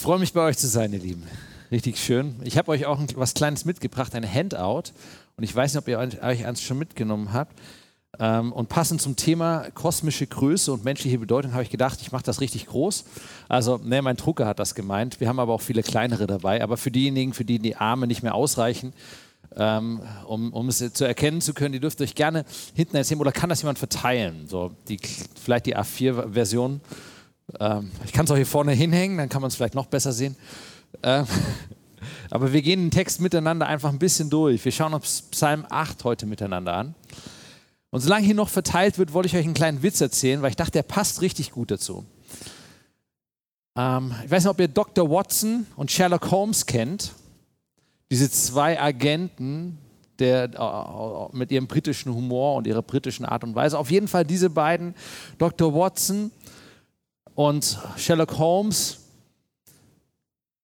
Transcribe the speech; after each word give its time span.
freue 0.00 0.18
mich 0.18 0.32
bei 0.32 0.40
euch 0.40 0.56
zu 0.56 0.66
sein, 0.66 0.92
ihr 0.94 0.98
Lieben. 0.98 1.24
Richtig 1.70 1.98
schön. 1.98 2.36
Ich 2.42 2.56
habe 2.56 2.70
euch 2.72 2.86
auch 2.86 2.98
was 3.16 3.34
Kleines 3.34 3.66
mitgebracht, 3.66 4.14
ein 4.14 4.24
Handout. 4.24 4.92
Und 5.36 5.44
ich 5.44 5.54
weiß 5.54 5.74
nicht, 5.74 5.82
ob 5.82 5.88
ihr 5.88 5.98
euch 5.98 6.46
eins 6.46 6.62
schon 6.62 6.78
mitgenommen 6.78 7.34
habt. 7.34 7.54
Ähm, 8.18 8.52
und 8.52 8.70
passend 8.70 9.02
zum 9.02 9.14
Thema 9.16 9.66
kosmische 9.74 10.26
Größe 10.26 10.72
und 10.72 10.84
menschliche 10.84 11.18
Bedeutung 11.18 11.52
habe 11.52 11.62
ich 11.62 11.70
gedacht, 11.70 11.98
ich 12.00 12.12
mache 12.12 12.24
das 12.24 12.40
richtig 12.40 12.66
groß. 12.66 13.04
Also, 13.48 13.76
ne, 13.76 14.00
mein 14.00 14.16
Drucker 14.16 14.46
hat 14.46 14.58
das 14.58 14.74
gemeint. 14.74 15.20
Wir 15.20 15.28
haben 15.28 15.38
aber 15.38 15.52
auch 15.52 15.60
viele 15.60 15.82
kleinere 15.82 16.26
dabei. 16.26 16.62
Aber 16.62 16.78
für 16.78 16.90
diejenigen, 16.90 17.34
für 17.34 17.44
die 17.44 17.58
die 17.58 17.76
Arme 17.76 18.06
nicht 18.06 18.22
mehr 18.22 18.34
ausreichen, 18.34 18.94
ähm, 19.54 20.00
um, 20.26 20.52
um, 20.54 20.68
es 20.68 20.78
zu 20.94 21.04
erkennen 21.04 21.42
zu 21.42 21.52
können, 21.52 21.72
die 21.72 21.80
dürft 21.80 22.00
euch 22.00 22.14
gerne 22.14 22.46
hinten 22.74 22.96
erzählen 22.96 23.20
oder 23.20 23.32
kann 23.32 23.50
das 23.50 23.60
jemand 23.60 23.78
verteilen? 23.78 24.46
So, 24.48 24.72
die, 24.88 24.98
vielleicht 25.38 25.66
die 25.66 25.76
A4-Version. 25.76 26.80
Ähm, 27.58 27.90
ich 28.04 28.12
kann 28.12 28.24
es 28.24 28.30
auch 28.30 28.36
hier 28.36 28.46
vorne 28.46 28.72
hinhängen, 28.72 29.18
dann 29.18 29.28
kann 29.28 29.42
man 29.42 29.48
es 29.48 29.56
vielleicht 29.56 29.74
noch 29.74 29.86
besser 29.86 30.12
sehen. 30.12 30.36
Ähm, 31.02 31.26
aber 32.30 32.52
wir 32.52 32.62
gehen 32.62 32.80
den 32.80 32.90
Text 32.90 33.20
miteinander 33.20 33.66
einfach 33.66 33.90
ein 33.90 33.98
bisschen 33.98 34.30
durch. 34.30 34.64
Wir 34.64 34.72
schauen 34.72 34.94
uns 34.94 35.22
Psalm 35.30 35.66
8 35.68 36.04
heute 36.04 36.26
miteinander 36.26 36.74
an. 36.74 36.94
Und 37.90 38.00
solange 38.00 38.24
hier 38.24 38.34
noch 38.34 38.48
verteilt 38.48 38.98
wird, 38.98 39.12
wollte 39.12 39.26
ich 39.26 39.36
euch 39.36 39.44
einen 39.44 39.54
kleinen 39.54 39.82
Witz 39.82 40.00
erzählen, 40.00 40.42
weil 40.42 40.50
ich 40.50 40.56
dachte, 40.56 40.72
der 40.72 40.84
passt 40.84 41.22
richtig 41.22 41.50
gut 41.50 41.70
dazu. 41.70 42.04
Ähm, 43.76 44.14
ich 44.24 44.30
weiß 44.30 44.44
nicht, 44.44 44.50
ob 44.50 44.60
ihr 44.60 44.68
Dr. 44.68 45.10
Watson 45.10 45.66
und 45.76 45.90
Sherlock 45.90 46.30
Holmes 46.30 46.66
kennt. 46.66 47.12
Diese 48.10 48.30
zwei 48.30 48.80
Agenten, 48.80 49.78
der, 50.20 50.50
äh, 50.54 51.36
mit 51.36 51.50
ihrem 51.50 51.66
britischen 51.66 52.14
Humor 52.14 52.56
und 52.56 52.66
ihrer 52.66 52.82
britischen 52.82 53.24
Art 53.24 53.42
und 53.42 53.54
Weise. 53.54 53.78
Auf 53.78 53.90
jeden 53.90 54.08
Fall 54.08 54.24
diese 54.24 54.50
beiden, 54.50 54.94
Dr. 55.38 55.74
Watson 55.74 56.30
und 57.40 57.78
Sherlock 57.96 58.36
Holmes, 58.36 58.98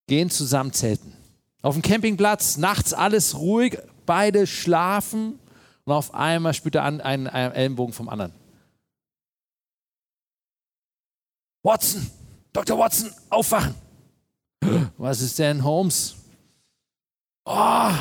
gehen 0.06 0.28
zusammen 0.28 0.74
zelten. 0.74 1.16
Auf 1.62 1.74
dem 1.74 1.80
Campingplatz, 1.80 2.58
nachts 2.58 2.92
alles 2.92 3.34
ruhig, 3.34 3.78
beide 4.04 4.46
schlafen 4.46 5.38
und 5.86 5.92
auf 5.94 6.12
einmal 6.12 6.52
spürt 6.52 6.74
er 6.74 6.82
an 6.82 7.00
einen, 7.00 7.28
einen 7.28 7.54
Ellenbogen 7.54 7.94
vom 7.94 8.10
anderen. 8.10 8.34
Watson, 11.62 12.10
Dr. 12.52 12.78
Watson, 12.78 13.10
aufwachen. 13.30 13.74
Was 14.98 15.22
ist 15.22 15.38
denn, 15.38 15.64
Holmes? 15.64 16.14
Oh, 17.46 17.92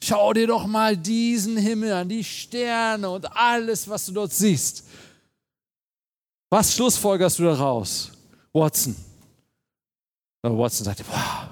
schau 0.00 0.32
dir 0.32 0.46
doch 0.46 0.68
mal 0.68 0.96
diesen 0.96 1.56
Himmel 1.56 1.92
an, 1.92 2.08
die 2.08 2.22
Sterne 2.22 3.10
und 3.10 3.36
alles, 3.36 3.88
was 3.88 4.06
du 4.06 4.12
dort 4.12 4.32
siehst. 4.32 4.84
Was 6.52 6.74
schlussfolgerst 6.74 7.38
du 7.38 7.44
daraus, 7.44 8.12
Watson? 8.52 8.94
Und 10.42 10.58
Watson 10.58 10.84
sagte, 10.84 11.02
wow, 11.08 11.48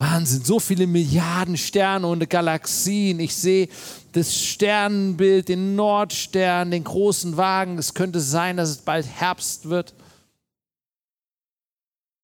Wahnsinn, 0.00 0.44
so 0.44 0.58
viele 0.58 0.88
Milliarden 0.88 1.56
Sterne 1.56 2.08
und 2.08 2.28
Galaxien. 2.28 3.20
Ich 3.20 3.36
sehe 3.36 3.68
das 4.10 4.34
Sternenbild, 4.34 5.48
den 5.48 5.76
Nordstern, 5.76 6.72
den 6.72 6.82
großen 6.82 7.36
Wagen. 7.36 7.78
Es 7.78 7.94
könnte 7.94 8.18
sein, 8.18 8.56
dass 8.56 8.70
es 8.70 8.78
bald 8.78 9.06
Herbst 9.06 9.68
wird. 9.68 9.94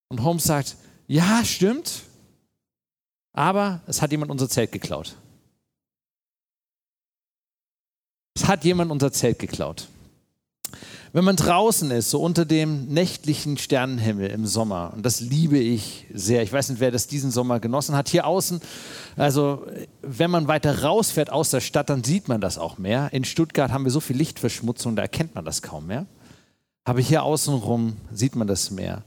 Und 0.09 0.25
Holmes 0.25 0.43
sagt, 0.43 0.77
ja, 1.07 1.45
stimmt, 1.45 2.03
aber 3.33 3.81
es 3.87 4.03
hat 4.03 4.11
jemand 4.11 4.33
unser 4.33 4.49
Zelt 4.49 4.73
geklaut. 4.73 5.15
Es 8.35 8.49
hat 8.49 8.65
jemand 8.65 8.91
unser 8.91 9.13
Zelt 9.13 9.39
geklaut. 9.39 9.87
Wenn 11.17 11.25
man 11.25 11.37
draußen 11.37 11.91
ist, 11.93 12.11
so 12.11 12.21
unter 12.21 12.45
dem 12.45 12.89
nächtlichen 12.89 13.57
Sternenhimmel 13.57 14.29
im 14.29 14.45
Sommer, 14.45 14.93
und 14.95 15.07
das 15.07 15.21
liebe 15.21 15.57
ich 15.57 16.05
sehr, 16.13 16.43
ich 16.43 16.53
weiß 16.53 16.69
nicht, 16.69 16.79
wer 16.79 16.91
das 16.91 17.07
diesen 17.07 17.31
Sommer 17.31 17.59
genossen 17.59 17.97
hat, 17.97 18.11
hier 18.11 18.27
außen, 18.27 18.61
also 19.17 19.65
wenn 20.03 20.31
man 20.31 20.47
weiter 20.47 20.83
rausfährt 20.83 21.33
aus 21.33 21.49
der 21.49 21.63
Stadt, 21.63 21.89
dann 21.89 22.05
sieht 22.05 22.29
man 22.29 22.43
das 22.43 22.59
auch 22.59 22.77
mehr. 22.77 23.15
In 23.15 23.25
Stuttgart 23.25 23.73
haben 23.73 23.85
wir 23.85 23.91
so 23.91 24.01
viel 24.01 24.15
Lichtverschmutzung, 24.15 24.95
da 24.95 25.01
erkennt 25.01 25.35
man 25.35 25.47
das 25.47 25.63
kaum 25.63 25.87
mehr. 25.87 26.05
Aber 26.85 27.01
hier 27.01 27.23
außenrum 27.23 27.97
sieht 28.13 28.37
man 28.37 28.47
das 28.47 28.71
mehr. 28.71 29.03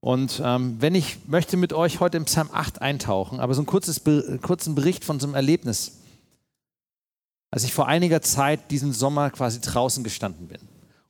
Und 0.00 0.42
ähm, 0.44 0.78
wenn 0.80 0.96
ich 0.96 1.18
möchte 1.28 1.56
mit 1.56 1.72
euch 1.72 2.00
heute 2.00 2.16
im 2.16 2.24
Psalm 2.24 2.50
8 2.52 2.82
eintauchen, 2.82 3.38
aber 3.38 3.54
so 3.54 3.60
einen 3.60 3.66
kurzes, 3.66 4.02
kurzen 4.42 4.74
Bericht 4.74 5.04
von 5.04 5.20
so 5.20 5.28
einem 5.28 5.36
Erlebnis, 5.36 5.92
als 7.52 7.62
ich 7.62 7.72
vor 7.72 7.86
einiger 7.86 8.20
Zeit 8.20 8.72
diesen 8.72 8.92
Sommer 8.92 9.30
quasi 9.30 9.60
draußen 9.60 10.02
gestanden 10.02 10.48
bin 10.48 10.58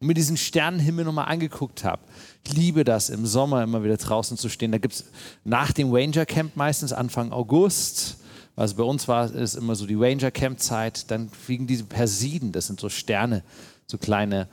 und 0.00 0.06
mir 0.06 0.14
diesen 0.14 0.36
Sternenhimmel 0.36 1.04
nochmal 1.04 1.26
angeguckt 1.26 1.84
habe. 1.84 2.02
Ich 2.44 2.52
liebe 2.52 2.84
das, 2.84 3.08
im 3.08 3.26
Sommer 3.26 3.62
immer 3.62 3.82
wieder 3.82 3.96
draußen 3.96 4.36
zu 4.36 4.48
stehen. 4.48 4.72
Da 4.72 4.78
gibt 4.78 4.94
es 4.94 5.04
nach 5.44 5.72
dem 5.72 5.92
Ranger 5.92 6.26
Camp 6.26 6.56
meistens 6.56 6.92
Anfang 6.92 7.32
August. 7.32 8.18
Also 8.56 8.76
bei 8.76 8.82
uns 8.82 9.08
war 9.08 9.34
es 9.34 9.54
immer 9.54 9.74
so 9.74 9.86
die 9.86 9.94
Ranger 9.94 10.30
Camp 10.30 10.60
Zeit. 10.60 11.10
Dann 11.10 11.28
fliegen 11.30 11.66
diese 11.66 11.84
Persiden, 11.84 12.52
das 12.52 12.66
sind 12.66 12.80
so 12.80 12.88
Sterne, 12.88 13.42
so 13.86 13.98
kleine 13.98 14.48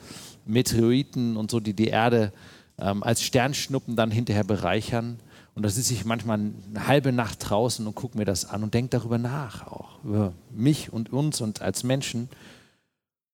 Meteoriten 0.45 1.37
und 1.37 1.51
so, 1.51 1.59
die 1.59 1.73
die 1.73 1.87
Erde 1.87 2.31
ähm, 2.77 3.03
als 3.03 3.21
Sternschnuppen 3.21 3.95
dann 3.95 4.11
hinterher 4.11 4.43
bereichern. 4.43 5.19
Und 5.55 5.63
da 5.63 5.69
sitze 5.69 5.93
ich 5.93 6.05
manchmal 6.05 6.39
eine 6.39 6.87
halbe 6.87 7.11
Nacht 7.11 7.49
draußen 7.49 7.85
und 7.85 7.95
gucke 7.95 8.17
mir 8.17 8.25
das 8.25 8.45
an 8.45 8.63
und 8.63 8.73
denke 8.73 8.89
darüber 8.89 9.17
nach, 9.17 9.67
auch 9.67 10.03
über 10.03 10.33
mich 10.51 10.91
und 10.91 11.13
uns 11.13 11.41
und 11.41 11.61
als 11.61 11.83
Menschen. 11.83 12.29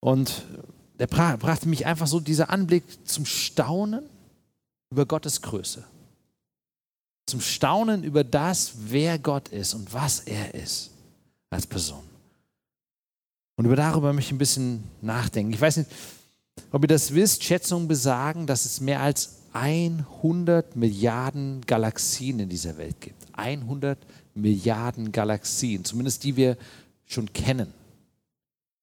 Und 0.01 0.43
der 0.99 1.07
brachte 1.07 1.67
mich 1.67 1.85
einfach 1.85 2.07
so 2.07 2.19
dieser 2.19 2.49
Anblick 2.49 2.83
zum 3.07 3.25
Staunen 3.25 4.03
über 4.91 5.05
Gottes 5.05 5.41
Größe. 5.41 5.83
Zum 7.25 7.41
Staunen 7.41 8.03
über 8.03 8.23
das, 8.23 8.73
wer 8.87 9.17
Gott 9.17 9.49
ist 9.49 9.73
und 9.73 9.93
was 9.93 10.19
er 10.21 10.53
ist 10.53 10.91
als 11.49 11.65
Person. 11.65 12.03
Und 13.55 13.65
über 13.65 13.75
darüber 13.75 14.13
möchte 14.13 14.29
ich 14.29 14.35
ein 14.35 14.39
bisschen 14.39 14.83
nachdenken. 15.01 15.53
Ich 15.53 15.61
weiß 15.61 15.77
nicht, 15.77 15.89
ob 16.71 16.83
ihr 16.83 16.88
das 16.88 17.13
wisst, 17.13 17.43
Schätzungen 17.43 17.88
besagen, 17.88 18.45
dass 18.45 18.65
es 18.65 18.81
mehr 18.81 19.01
als 19.01 19.38
100 19.53 20.75
Milliarden 20.75 21.61
Galaxien 21.65 22.39
in 22.39 22.49
dieser 22.49 22.77
Welt 22.77 22.99
gibt. 22.99 23.25
100 23.33 23.97
Milliarden 24.35 25.11
Galaxien, 25.11 25.85
zumindest 25.85 26.23
die 26.23 26.35
wir 26.35 26.57
schon 27.05 27.31
kennen. 27.33 27.73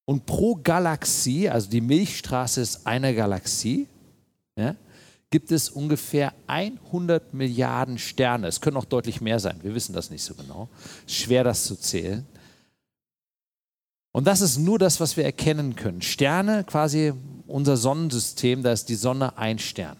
Und 0.06 0.24
pro 0.24 0.54
Galaxie, 0.54 1.50
also 1.50 1.68
die 1.68 1.80
Milchstraße 1.80 2.60
ist 2.60 2.86
eine 2.86 3.14
Galaxie, 3.14 3.88
ja, 4.56 4.76
gibt 5.30 5.50
es 5.50 5.68
ungefähr 5.68 6.32
100 6.46 7.34
Milliarden 7.34 7.98
Sterne. 7.98 8.46
Es 8.46 8.60
können 8.60 8.76
auch 8.76 8.84
deutlich 8.84 9.20
mehr 9.20 9.40
sein, 9.40 9.58
wir 9.62 9.74
wissen 9.74 9.92
das 9.92 10.08
nicht 10.10 10.22
so 10.22 10.34
genau. 10.34 10.68
Schwer 11.06 11.42
das 11.44 11.64
zu 11.64 11.74
zählen. 11.76 12.24
Und 14.12 14.26
das 14.26 14.40
ist 14.40 14.58
nur 14.58 14.78
das, 14.78 15.00
was 15.00 15.16
wir 15.16 15.24
erkennen 15.24 15.74
können. 15.76 16.00
Sterne, 16.00 16.64
quasi 16.64 17.12
unser 17.48 17.76
Sonnensystem, 17.76 18.62
da 18.62 18.72
ist 18.72 18.88
die 18.88 18.94
Sonne 18.94 19.36
ein 19.36 19.58
Stern. 19.58 19.96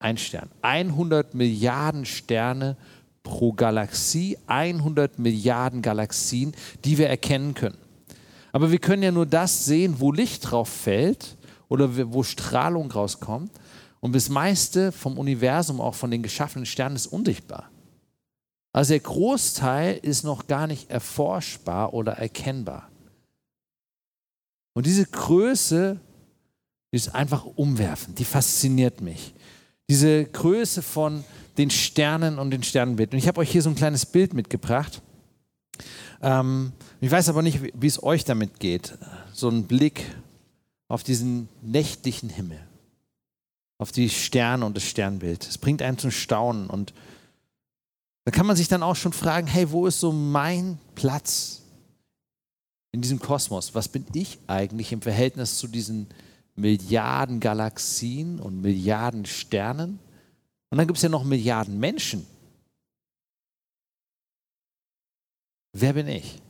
Ein 0.00 0.18
Stern. 0.18 0.50
100 0.60 1.34
Milliarden 1.34 2.04
Sterne 2.04 2.76
pro 3.22 3.52
Galaxie, 3.52 4.36
100 4.46 5.20
Milliarden 5.20 5.80
Galaxien, 5.80 6.52
die 6.84 6.98
wir 6.98 7.08
erkennen 7.08 7.54
können. 7.54 7.78
Aber 8.52 8.70
wir 8.70 8.78
können 8.78 9.02
ja 9.02 9.10
nur 9.10 9.26
das 9.26 9.64
sehen, 9.64 9.96
wo 9.98 10.12
Licht 10.12 10.50
drauf 10.50 10.68
fällt 10.68 11.36
oder 11.68 12.12
wo 12.12 12.22
Strahlung 12.22 12.90
rauskommt. 12.90 13.50
Und 14.00 14.14
das 14.14 14.28
meiste 14.28 14.92
vom 14.92 15.18
Universum, 15.18 15.80
auch 15.80 15.94
von 15.94 16.10
den 16.10 16.22
geschaffenen 16.22 16.66
Sternen, 16.66 16.96
ist 16.96 17.06
unsichtbar. 17.06 17.70
Also 18.72 18.90
der 18.90 19.00
Großteil 19.00 19.98
ist 20.02 20.24
noch 20.24 20.46
gar 20.46 20.66
nicht 20.66 20.90
erforschbar 20.90 21.94
oder 21.94 22.12
erkennbar. 22.12 22.88
Und 24.74 24.86
diese 24.86 25.06
Größe 25.06 26.00
ist 26.90 27.14
einfach 27.14 27.44
umwerfend, 27.44 28.18
die 28.18 28.24
fasziniert 28.24 29.00
mich. 29.00 29.34
Diese 29.88 30.24
Größe 30.24 30.82
von 30.82 31.24
den 31.58 31.70
Sternen 31.70 32.38
und 32.38 32.50
den 32.50 32.62
Sternenbildern. 32.62 33.14
Und 33.14 33.18
ich 33.18 33.28
habe 33.28 33.40
euch 33.40 33.50
hier 33.50 33.62
so 33.62 33.70
ein 33.70 33.76
kleines 33.76 34.06
Bild 34.06 34.32
mitgebracht. 34.32 35.02
Ähm, 36.22 36.72
ich 37.02 37.10
weiß 37.10 37.30
aber 37.30 37.42
nicht, 37.42 37.60
wie 37.74 37.86
es 37.88 38.00
euch 38.00 38.24
damit 38.24 38.60
geht. 38.60 38.96
So 39.32 39.48
ein 39.48 39.66
Blick 39.66 40.04
auf 40.86 41.02
diesen 41.02 41.48
nächtlichen 41.60 42.28
Himmel, 42.28 42.64
auf 43.78 43.90
die 43.90 44.08
Sterne 44.08 44.64
und 44.64 44.76
das 44.76 44.84
Sternbild. 44.84 45.48
Es 45.48 45.58
bringt 45.58 45.82
einen 45.82 45.98
zum 45.98 46.12
Staunen. 46.12 46.70
Und 46.70 46.94
da 48.24 48.30
kann 48.30 48.46
man 48.46 48.54
sich 48.54 48.68
dann 48.68 48.84
auch 48.84 48.94
schon 48.94 49.12
fragen, 49.12 49.48
hey, 49.48 49.72
wo 49.72 49.88
ist 49.88 49.98
so 49.98 50.12
mein 50.12 50.78
Platz 50.94 51.62
in 52.92 53.02
diesem 53.02 53.18
Kosmos? 53.18 53.74
Was 53.74 53.88
bin 53.88 54.06
ich 54.14 54.38
eigentlich 54.46 54.92
im 54.92 55.02
Verhältnis 55.02 55.58
zu 55.58 55.66
diesen 55.66 56.06
Milliarden 56.54 57.40
Galaxien 57.40 58.38
und 58.38 58.60
Milliarden 58.60 59.26
Sternen? 59.26 59.98
Und 60.70 60.78
dann 60.78 60.86
gibt 60.86 60.98
es 60.98 61.02
ja 61.02 61.08
noch 61.08 61.24
Milliarden 61.24 61.80
Menschen. 61.80 62.24
Wer 65.72 65.94
bin 65.94 66.06
ich? 66.06 66.40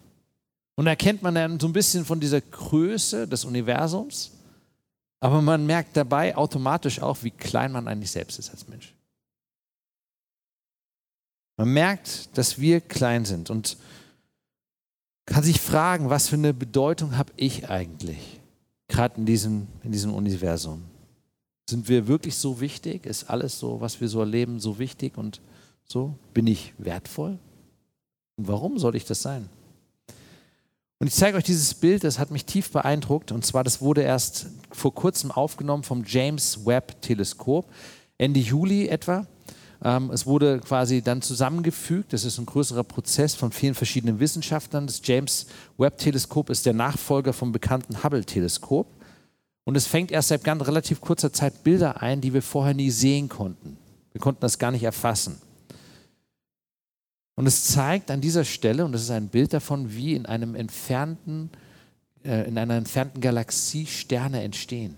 Und 0.74 0.86
da 0.86 0.92
erkennt 0.92 1.22
man 1.22 1.34
dann 1.34 1.60
so 1.60 1.66
ein 1.66 1.72
bisschen 1.72 2.04
von 2.04 2.20
dieser 2.20 2.40
Größe 2.40 3.28
des 3.28 3.44
Universums, 3.44 4.32
aber 5.20 5.42
man 5.42 5.66
merkt 5.66 5.96
dabei 5.96 6.36
automatisch 6.36 7.00
auch, 7.00 7.22
wie 7.22 7.30
klein 7.30 7.72
man 7.72 7.86
eigentlich 7.86 8.10
selbst 8.10 8.38
ist 8.38 8.50
als 8.50 8.66
Mensch. 8.68 8.94
Man 11.56 11.72
merkt, 11.72 12.36
dass 12.36 12.58
wir 12.58 12.80
klein 12.80 13.24
sind 13.24 13.50
und 13.50 13.76
kann 15.26 15.44
sich 15.44 15.60
fragen, 15.60 16.10
was 16.10 16.28
für 16.28 16.36
eine 16.36 16.54
Bedeutung 16.54 17.16
habe 17.16 17.32
ich 17.36 17.70
eigentlich, 17.70 18.40
gerade 18.88 19.18
in 19.18 19.26
diesem, 19.26 19.68
in 19.84 19.92
diesem 19.92 20.12
Universum. 20.12 20.82
Sind 21.68 21.88
wir 21.88 22.08
wirklich 22.08 22.34
so 22.34 22.60
wichtig? 22.60 23.06
Ist 23.06 23.30
alles 23.30 23.58
so, 23.58 23.80
was 23.80 24.00
wir 24.00 24.08
so 24.08 24.20
erleben, 24.20 24.58
so 24.58 24.78
wichtig 24.78 25.16
und 25.16 25.40
so? 25.84 26.18
Bin 26.34 26.46
ich 26.46 26.74
wertvoll? 26.78 27.38
Und 28.36 28.48
warum 28.48 28.78
soll 28.78 28.96
ich 28.96 29.04
das 29.04 29.22
sein? 29.22 29.48
Und 31.02 31.08
ich 31.08 31.14
zeige 31.14 31.36
euch 31.36 31.42
dieses 31.42 31.74
Bild, 31.74 32.04
das 32.04 32.20
hat 32.20 32.30
mich 32.30 32.44
tief 32.44 32.70
beeindruckt. 32.70 33.32
Und 33.32 33.44
zwar, 33.44 33.64
das 33.64 33.80
wurde 33.80 34.02
erst 34.02 34.46
vor 34.70 34.94
kurzem 34.94 35.32
aufgenommen 35.32 35.82
vom 35.82 36.04
James 36.06 36.64
Webb 36.64 37.02
Teleskop, 37.02 37.66
Ende 38.18 38.38
Juli 38.38 38.86
etwa. 38.86 39.26
Ähm, 39.82 40.12
es 40.12 40.26
wurde 40.26 40.60
quasi 40.60 41.02
dann 41.02 41.20
zusammengefügt. 41.20 42.12
Das 42.12 42.22
ist 42.22 42.38
ein 42.38 42.46
größerer 42.46 42.84
Prozess 42.84 43.34
von 43.34 43.50
vielen 43.50 43.74
verschiedenen 43.74 44.20
Wissenschaftlern. 44.20 44.86
Das 44.86 45.00
James 45.02 45.46
Webb 45.76 45.98
Teleskop 45.98 46.50
ist 46.50 46.66
der 46.66 46.72
Nachfolger 46.72 47.32
vom 47.32 47.50
bekannten 47.50 48.04
Hubble 48.04 48.24
Teleskop. 48.24 48.86
Und 49.64 49.76
es 49.76 49.88
fängt 49.88 50.12
erst 50.12 50.28
seit 50.28 50.44
ganz 50.44 50.64
relativ 50.68 51.00
kurzer 51.00 51.32
Zeit 51.32 51.64
Bilder 51.64 52.00
ein, 52.00 52.20
die 52.20 52.32
wir 52.32 52.42
vorher 52.42 52.74
nie 52.74 52.92
sehen 52.92 53.28
konnten. 53.28 53.76
Wir 54.12 54.20
konnten 54.20 54.42
das 54.42 54.56
gar 54.56 54.70
nicht 54.70 54.84
erfassen. 54.84 55.40
Und 57.34 57.46
es 57.46 57.64
zeigt 57.64 58.10
an 58.10 58.20
dieser 58.20 58.44
Stelle, 58.44 58.84
und 58.84 58.92
das 58.92 59.02
ist 59.02 59.10
ein 59.10 59.28
Bild 59.28 59.52
davon, 59.52 59.94
wie 59.94 60.14
in 60.14 60.26
einem 60.26 60.54
entfernten, 60.54 61.50
äh, 62.24 62.46
in 62.46 62.58
einer 62.58 62.74
entfernten 62.74 63.20
Galaxie 63.20 63.86
Sterne 63.86 64.42
entstehen. 64.42 64.96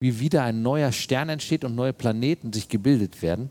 Wie 0.00 0.18
wieder 0.18 0.42
ein 0.42 0.62
neuer 0.62 0.90
Stern 0.90 1.28
entsteht 1.28 1.64
und 1.64 1.74
neue 1.74 1.92
Planeten 1.92 2.52
sich 2.52 2.68
gebildet 2.68 3.22
werden. 3.22 3.50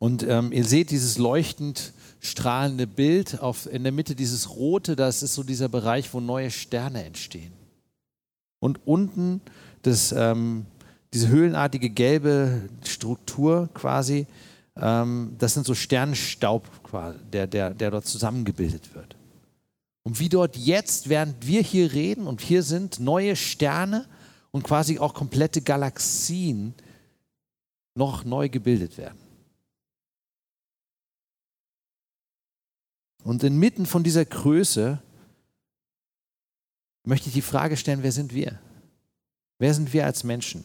Und 0.00 0.24
ähm, 0.24 0.50
ihr 0.50 0.64
seht 0.64 0.90
dieses 0.90 1.16
leuchtend 1.16 1.92
strahlende 2.18 2.88
Bild 2.88 3.40
auf, 3.40 3.72
in 3.72 3.84
der 3.84 3.92
Mitte, 3.92 4.16
dieses 4.16 4.50
rote, 4.50 4.96
das 4.96 5.22
ist 5.22 5.34
so 5.34 5.44
dieser 5.44 5.68
Bereich, 5.68 6.12
wo 6.12 6.20
neue 6.20 6.50
Sterne 6.50 7.04
entstehen. 7.04 7.52
Und 8.58 8.80
unten 8.84 9.40
das, 9.82 10.12
ähm, 10.12 10.66
diese 11.12 11.28
höhlenartige 11.28 11.90
gelbe 11.90 12.62
Struktur 12.84 13.68
quasi, 13.74 14.26
ähm, 14.76 15.34
das 15.38 15.54
sind 15.54 15.66
so 15.66 15.74
Sternenstaub, 15.74 16.68
der, 17.32 17.46
der, 17.46 17.70
der 17.74 17.90
dort 17.90 18.06
zusammengebildet 18.06 18.94
wird. 18.94 19.16
Und 20.04 20.18
wie 20.18 20.28
dort 20.28 20.56
jetzt, 20.56 21.08
während 21.08 21.46
wir 21.46 21.62
hier 21.62 21.92
reden 21.92 22.26
und 22.26 22.40
hier 22.40 22.62
sind, 22.62 22.98
neue 22.98 23.36
Sterne 23.36 24.08
und 24.50 24.64
quasi 24.64 24.98
auch 24.98 25.14
komplette 25.14 25.62
Galaxien 25.62 26.74
noch 27.94 28.24
neu 28.24 28.48
gebildet 28.48 28.98
werden. 28.98 29.18
Und 33.22 33.44
inmitten 33.44 33.86
von 33.86 34.02
dieser 34.02 34.24
Größe 34.24 35.00
möchte 37.04 37.28
ich 37.28 37.34
die 37.34 37.42
Frage 37.42 37.76
stellen, 37.76 38.02
wer 38.02 38.12
sind 38.12 38.34
wir? 38.34 38.58
Wer 39.58 39.74
sind 39.74 39.92
wir 39.92 40.04
als 40.04 40.24
Menschen? 40.24 40.64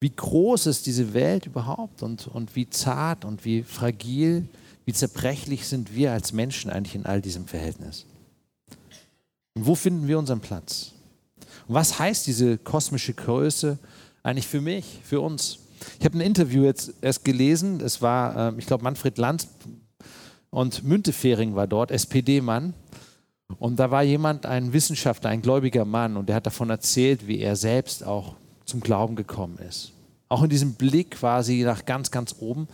Wie 0.00 0.14
groß 0.14 0.66
ist 0.66 0.86
diese 0.86 1.14
Welt 1.14 1.46
überhaupt 1.46 2.02
und, 2.02 2.26
und 2.28 2.54
wie 2.54 2.68
zart 2.68 3.24
und 3.24 3.44
wie 3.44 3.62
fragil, 3.62 4.46
wie 4.84 4.92
zerbrechlich 4.92 5.66
sind 5.66 5.94
wir 5.94 6.12
als 6.12 6.32
Menschen 6.32 6.70
eigentlich 6.70 6.94
in 6.94 7.06
all 7.06 7.22
diesem 7.22 7.46
Verhältnis? 7.46 8.04
Und 9.54 9.66
wo 9.66 9.74
finden 9.74 10.06
wir 10.06 10.18
unseren 10.18 10.40
Platz? 10.40 10.92
Und 11.66 11.74
was 11.74 11.98
heißt 11.98 12.26
diese 12.26 12.58
kosmische 12.58 13.14
Größe 13.14 13.78
eigentlich 14.22 14.46
für 14.46 14.60
mich, 14.60 15.00
für 15.02 15.20
uns? 15.20 15.60
Ich 15.98 16.04
habe 16.04 16.18
ein 16.18 16.20
Interview 16.20 16.64
jetzt 16.64 16.92
erst 17.00 17.24
gelesen, 17.24 17.80
es 17.80 18.02
war, 18.02 18.52
äh, 18.52 18.58
ich 18.58 18.66
glaube, 18.66 18.84
Manfred 18.84 19.16
Lanz 19.18 19.48
und 20.50 20.84
Müntefering 20.84 21.54
war 21.54 21.66
dort, 21.66 21.90
SPD-Mann. 21.90 22.74
Und 23.58 23.76
da 23.76 23.90
war 23.90 24.02
jemand, 24.02 24.44
ein 24.44 24.72
Wissenschaftler, 24.72 25.30
ein 25.30 25.42
gläubiger 25.42 25.84
Mann, 25.84 26.16
und 26.16 26.28
der 26.28 26.36
hat 26.36 26.46
davon 26.46 26.68
erzählt, 26.68 27.26
wie 27.26 27.40
er 27.40 27.56
selbst 27.56 28.04
auch 28.04 28.34
zum 28.66 28.80
Glauben 28.80 29.16
gekommen 29.16 29.58
ist. 29.58 29.92
Auch 30.28 30.42
in 30.42 30.50
diesem 30.50 30.74
Blick 30.74 31.12
quasi 31.12 31.62
nach 31.62 31.84
ganz, 31.84 32.10
ganz 32.10 32.36
oben. 32.40 32.68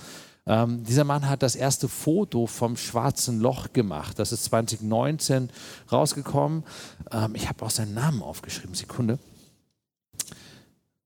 Ähm, 0.46 0.82
dieser 0.82 1.04
Mann 1.04 1.28
hat 1.28 1.42
das 1.42 1.54
erste 1.54 1.88
Foto 1.88 2.46
vom 2.46 2.76
schwarzen 2.76 3.40
Loch 3.40 3.72
gemacht. 3.72 4.18
Das 4.18 4.32
ist 4.32 4.44
2019 4.44 5.50
rausgekommen. 5.90 6.64
Ähm, 7.12 7.34
ich 7.34 7.48
habe 7.48 7.64
auch 7.64 7.70
seinen 7.70 7.94
Namen 7.94 8.22
aufgeschrieben. 8.22 8.74
Sekunde. 8.74 9.18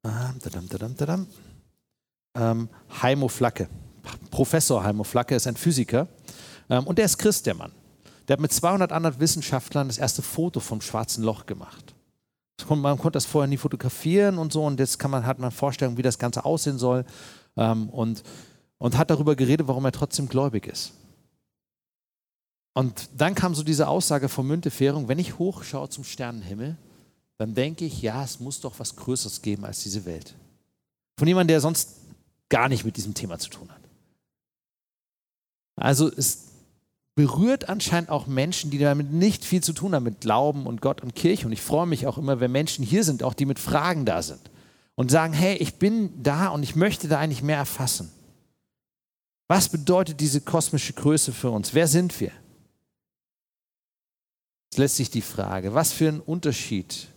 Ähm, 0.04 1.26
ähm, 2.34 2.68
Heimo 3.02 3.28
Flacke. 3.28 3.68
Professor 4.30 4.84
Heimo 4.84 5.04
Flacke 5.04 5.34
ist 5.34 5.46
ein 5.46 5.56
Physiker. 5.56 6.08
Ähm, 6.70 6.86
und 6.86 6.96
der 6.96 7.04
ist 7.04 7.18
Christ, 7.18 7.46
der 7.46 7.54
Mann. 7.54 7.72
Der 8.28 8.34
hat 8.34 8.40
mit 8.40 8.52
200 8.52 8.92
anderen 8.92 9.20
Wissenschaftlern 9.20 9.88
das 9.88 9.98
erste 9.98 10.22
Foto 10.22 10.60
vom 10.60 10.80
schwarzen 10.80 11.22
Loch 11.22 11.46
gemacht. 11.46 11.95
Man 12.68 12.98
konnte 12.98 13.16
das 13.16 13.26
vorher 13.26 13.48
nie 13.48 13.56
fotografieren 13.58 14.38
und 14.38 14.52
so 14.52 14.64
und 14.64 14.80
jetzt 14.80 14.98
kann 14.98 15.10
man, 15.10 15.26
hat 15.26 15.38
man 15.38 15.50
Vorstellungen, 15.50 15.98
wie 15.98 16.02
das 16.02 16.18
Ganze 16.18 16.44
aussehen 16.44 16.78
soll 16.78 17.04
ähm, 17.56 17.88
und, 17.90 18.22
und 18.78 18.96
hat 18.96 19.10
darüber 19.10 19.36
geredet, 19.36 19.68
warum 19.68 19.84
er 19.84 19.92
trotzdem 19.92 20.28
gläubig 20.28 20.66
ist. 20.66 20.92
Und 22.74 23.08
dann 23.16 23.34
kam 23.34 23.54
so 23.54 23.62
diese 23.62 23.88
Aussage 23.88 24.28
von 24.28 24.46
Müntefährung, 24.46 25.08
wenn 25.08 25.18
ich 25.18 25.38
hochschaue 25.38 25.88
zum 25.88 26.04
Sternenhimmel, 26.04 26.76
dann 27.38 27.54
denke 27.54 27.84
ich, 27.84 28.02
ja, 28.02 28.22
es 28.24 28.40
muss 28.40 28.60
doch 28.60 28.78
was 28.78 28.96
Größeres 28.96 29.42
geben 29.42 29.64
als 29.64 29.82
diese 29.82 30.04
Welt. 30.04 30.34
Von 31.18 31.28
jemandem, 31.28 31.54
der 31.54 31.60
sonst 31.60 31.96
gar 32.48 32.68
nicht 32.68 32.84
mit 32.84 32.96
diesem 32.96 33.14
Thema 33.14 33.38
zu 33.38 33.50
tun 33.50 33.70
hat. 33.70 33.80
Also 35.76 36.10
es 36.10 36.48
berührt 37.16 37.68
anscheinend 37.68 38.10
auch 38.10 38.26
Menschen, 38.26 38.70
die 38.70 38.78
damit 38.78 39.10
nicht 39.10 39.44
viel 39.44 39.62
zu 39.62 39.72
tun 39.72 39.94
haben, 39.94 40.04
mit 40.04 40.20
Glauben 40.20 40.66
und 40.66 40.82
Gott 40.82 41.00
und 41.02 41.16
Kirche. 41.16 41.46
Und 41.46 41.52
ich 41.52 41.62
freue 41.62 41.86
mich 41.86 42.06
auch 42.06 42.18
immer, 42.18 42.38
wenn 42.38 42.52
Menschen 42.52 42.84
hier 42.84 43.02
sind, 43.02 43.22
auch 43.22 43.34
die 43.34 43.46
mit 43.46 43.58
Fragen 43.58 44.04
da 44.04 44.22
sind 44.22 44.50
und 44.94 45.10
sagen, 45.10 45.32
hey, 45.32 45.56
ich 45.56 45.76
bin 45.76 46.22
da 46.22 46.48
und 46.48 46.62
ich 46.62 46.76
möchte 46.76 47.08
da 47.08 47.18
eigentlich 47.18 47.42
mehr 47.42 47.56
erfassen. 47.56 48.12
Was 49.48 49.68
bedeutet 49.70 50.20
diese 50.20 50.42
kosmische 50.42 50.92
Größe 50.92 51.32
für 51.32 51.50
uns? 51.50 51.72
Wer 51.72 51.88
sind 51.88 52.20
wir? 52.20 52.32
Es 54.70 54.78
lässt 54.78 54.96
sich 54.96 55.10
die 55.10 55.22
Frage, 55.22 55.72
was 55.72 55.92
für 55.92 56.08
einen 56.08 56.20
Unterschied 56.20 57.08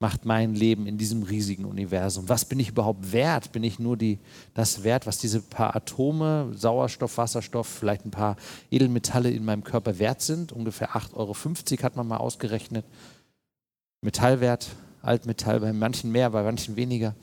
macht 0.00 0.24
mein 0.24 0.54
Leben 0.54 0.86
in 0.86 0.96
diesem 0.96 1.24
riesigen 1.24 1.64
Universum? 1.64 2.28
Was 2.28 2.44
bin 2.44 2.60
ich 2.60 2.68
überhaupt 2.68 3.12
wert? 3.12 3.50
Bin 3.50 3.64
ich 3.64 3.78
nur 3.78 3.96
die, 3.96 4.18
das 4.54 4.84
wert, 4.84 5.06
was 5.06 5.18
diese 5.18 5.40
paar 5.40 5.74
Atome, 5.74 6.52
Sauerstoff, 6.54 7.18
Wasserstoff, 7.18 7.66
vielleicht 7.66 8.04
ein 8.04 8.12
paar 8.12 8.36
Edelmetalle 8.70 9.30
in 9.30 9.44
meinem 9.44 9.64
Körper 9.64 9.98
wert 9.98 10.20
sind? 10.22 10.52
Ungefähr 10.52 10.90
8,50 10.90 11.14
Euro 11.14 11.82
hat 11.82 11.96
man 11.96 12.06
mal 12.06 12.18
ausgerechnet. 12.18 12.84
Metallwert, 14.00 14.68
Altmetall, 15.02 15.60
bei 15.60 15.72
manchen 15.72 16.12
mehr, 16.12 16.30
bei 16.30 16.44
manchen 16.44 16.76
weniger. 16.76 17.16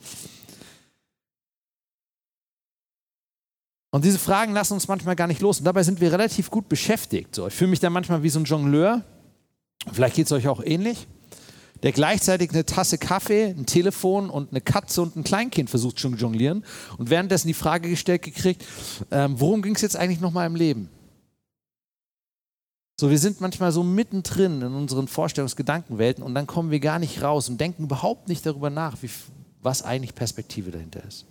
Und 3.90 4.04
diese 4.04 4.18
Fragen 4.18 4.52
lassen 4.52 4.74
uns 4.74 4.88
manchmal 4.88 5.16
gar 5.16 5.26
nicht 5.26 5.40
los. 5.40 5.60
Und 5.60 5.64
dabei 5.64 5.82
sind 5.82 6.02
wir 6.02 6.12
relativ 6.12 6.50
gut 6.50 6.68
beschäftigt. 6.68 7.34
So, 7.34 7.46
ich 7.46 7.54
fühle 7.54 7.70
mich 7.70 7.80
da 7.80 7.88
manchmal 7.88 8.22
wie 8.22 8.28
so 8.28 8.38
ein 8.38 8.44
Jongleur. 8.44 9.02
Vielleicht 9.90 10.16
geht 10.16 10.26
es 10.26 10.32
euch 10.32 10.48
auch 10.48 10.62
ähnlich 10.62 11.06
der 11.82 11.92
gleichzeitig 11.92 12.50
eine 12.50 12.64
Tasse 12.64 12.98
Kaffee, 12.98 13.46
ein 13.46 13.66
Telefon 13.66 14.30
und 14.30 14.50
eine 14.50 14.60
Katze 14.60 15.02
und 15.02 15.16
ein 15.16 15.24
Kleinkind 15.24 15.70
versucht 15.70 15.98
zu 15.98 16.08
jonglieren 16.08 16.64
und 16.98 17.10
währenddessen 17.10 17.48
die 17.48 17.54
Frage 17.54 17.88
gestellt 17.88 18.22
gekriegt, 18.22 18.64
ähm, 19.10 19.38
worum 19.38 19.62
ging 19.62 19.74
es 19.74 19.82
jetzt 19.82 19.96
eigentlich 19.96 20.20
nochmal 20.20 20.46
im 20.46 20.56
Leben? 20.56 20.88
So, 22.98 23.10
wir 23.10 23.18
sind 23.18 23.42
manchmal 23.42 23.72
so 23.72 23.82
mittendrin 23.82 24.62
in 24.62 24.74
unseren 24.74 25.06
Vorstellungsgedankenwelten 25.06 26.24
und 26.24 26.34
dann 26.34 26.46
kommen 26.46 26.70
wir 26.70 26.80
gar 26.80 26.98
nicht 26.98 27.22
raus 27.22 27.48
und 27.50 27.60
denken 27.60 27.84
überhaupt 27.84 28.28
nicht 28.28 28.46
darüber 28.46 28.70
nach, 28.70 29.02
wie, 29.02 29.10
was 29.60 29.82
eigentlich 29.82 30.14
Perspektive 30.14 30.70
dahinter 30.70 31.04
ist. 31.04 31.26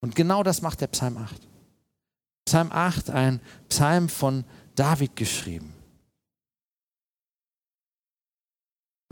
Und 0.00 0.16
genau 0.16 0.42
das 0.42 0.62
macht 0.62 0.80
der 0.80 0.86
Psalm 0.86 1.18
8. 1.18 1.36
Psalm 2.46 2.72
8, 2.72 3.10
ein 3.10 3.40
Psalm 3.68 4.08
von 4.08 4.44
David 4.74 5.14
geschrieben. 5.14 5.74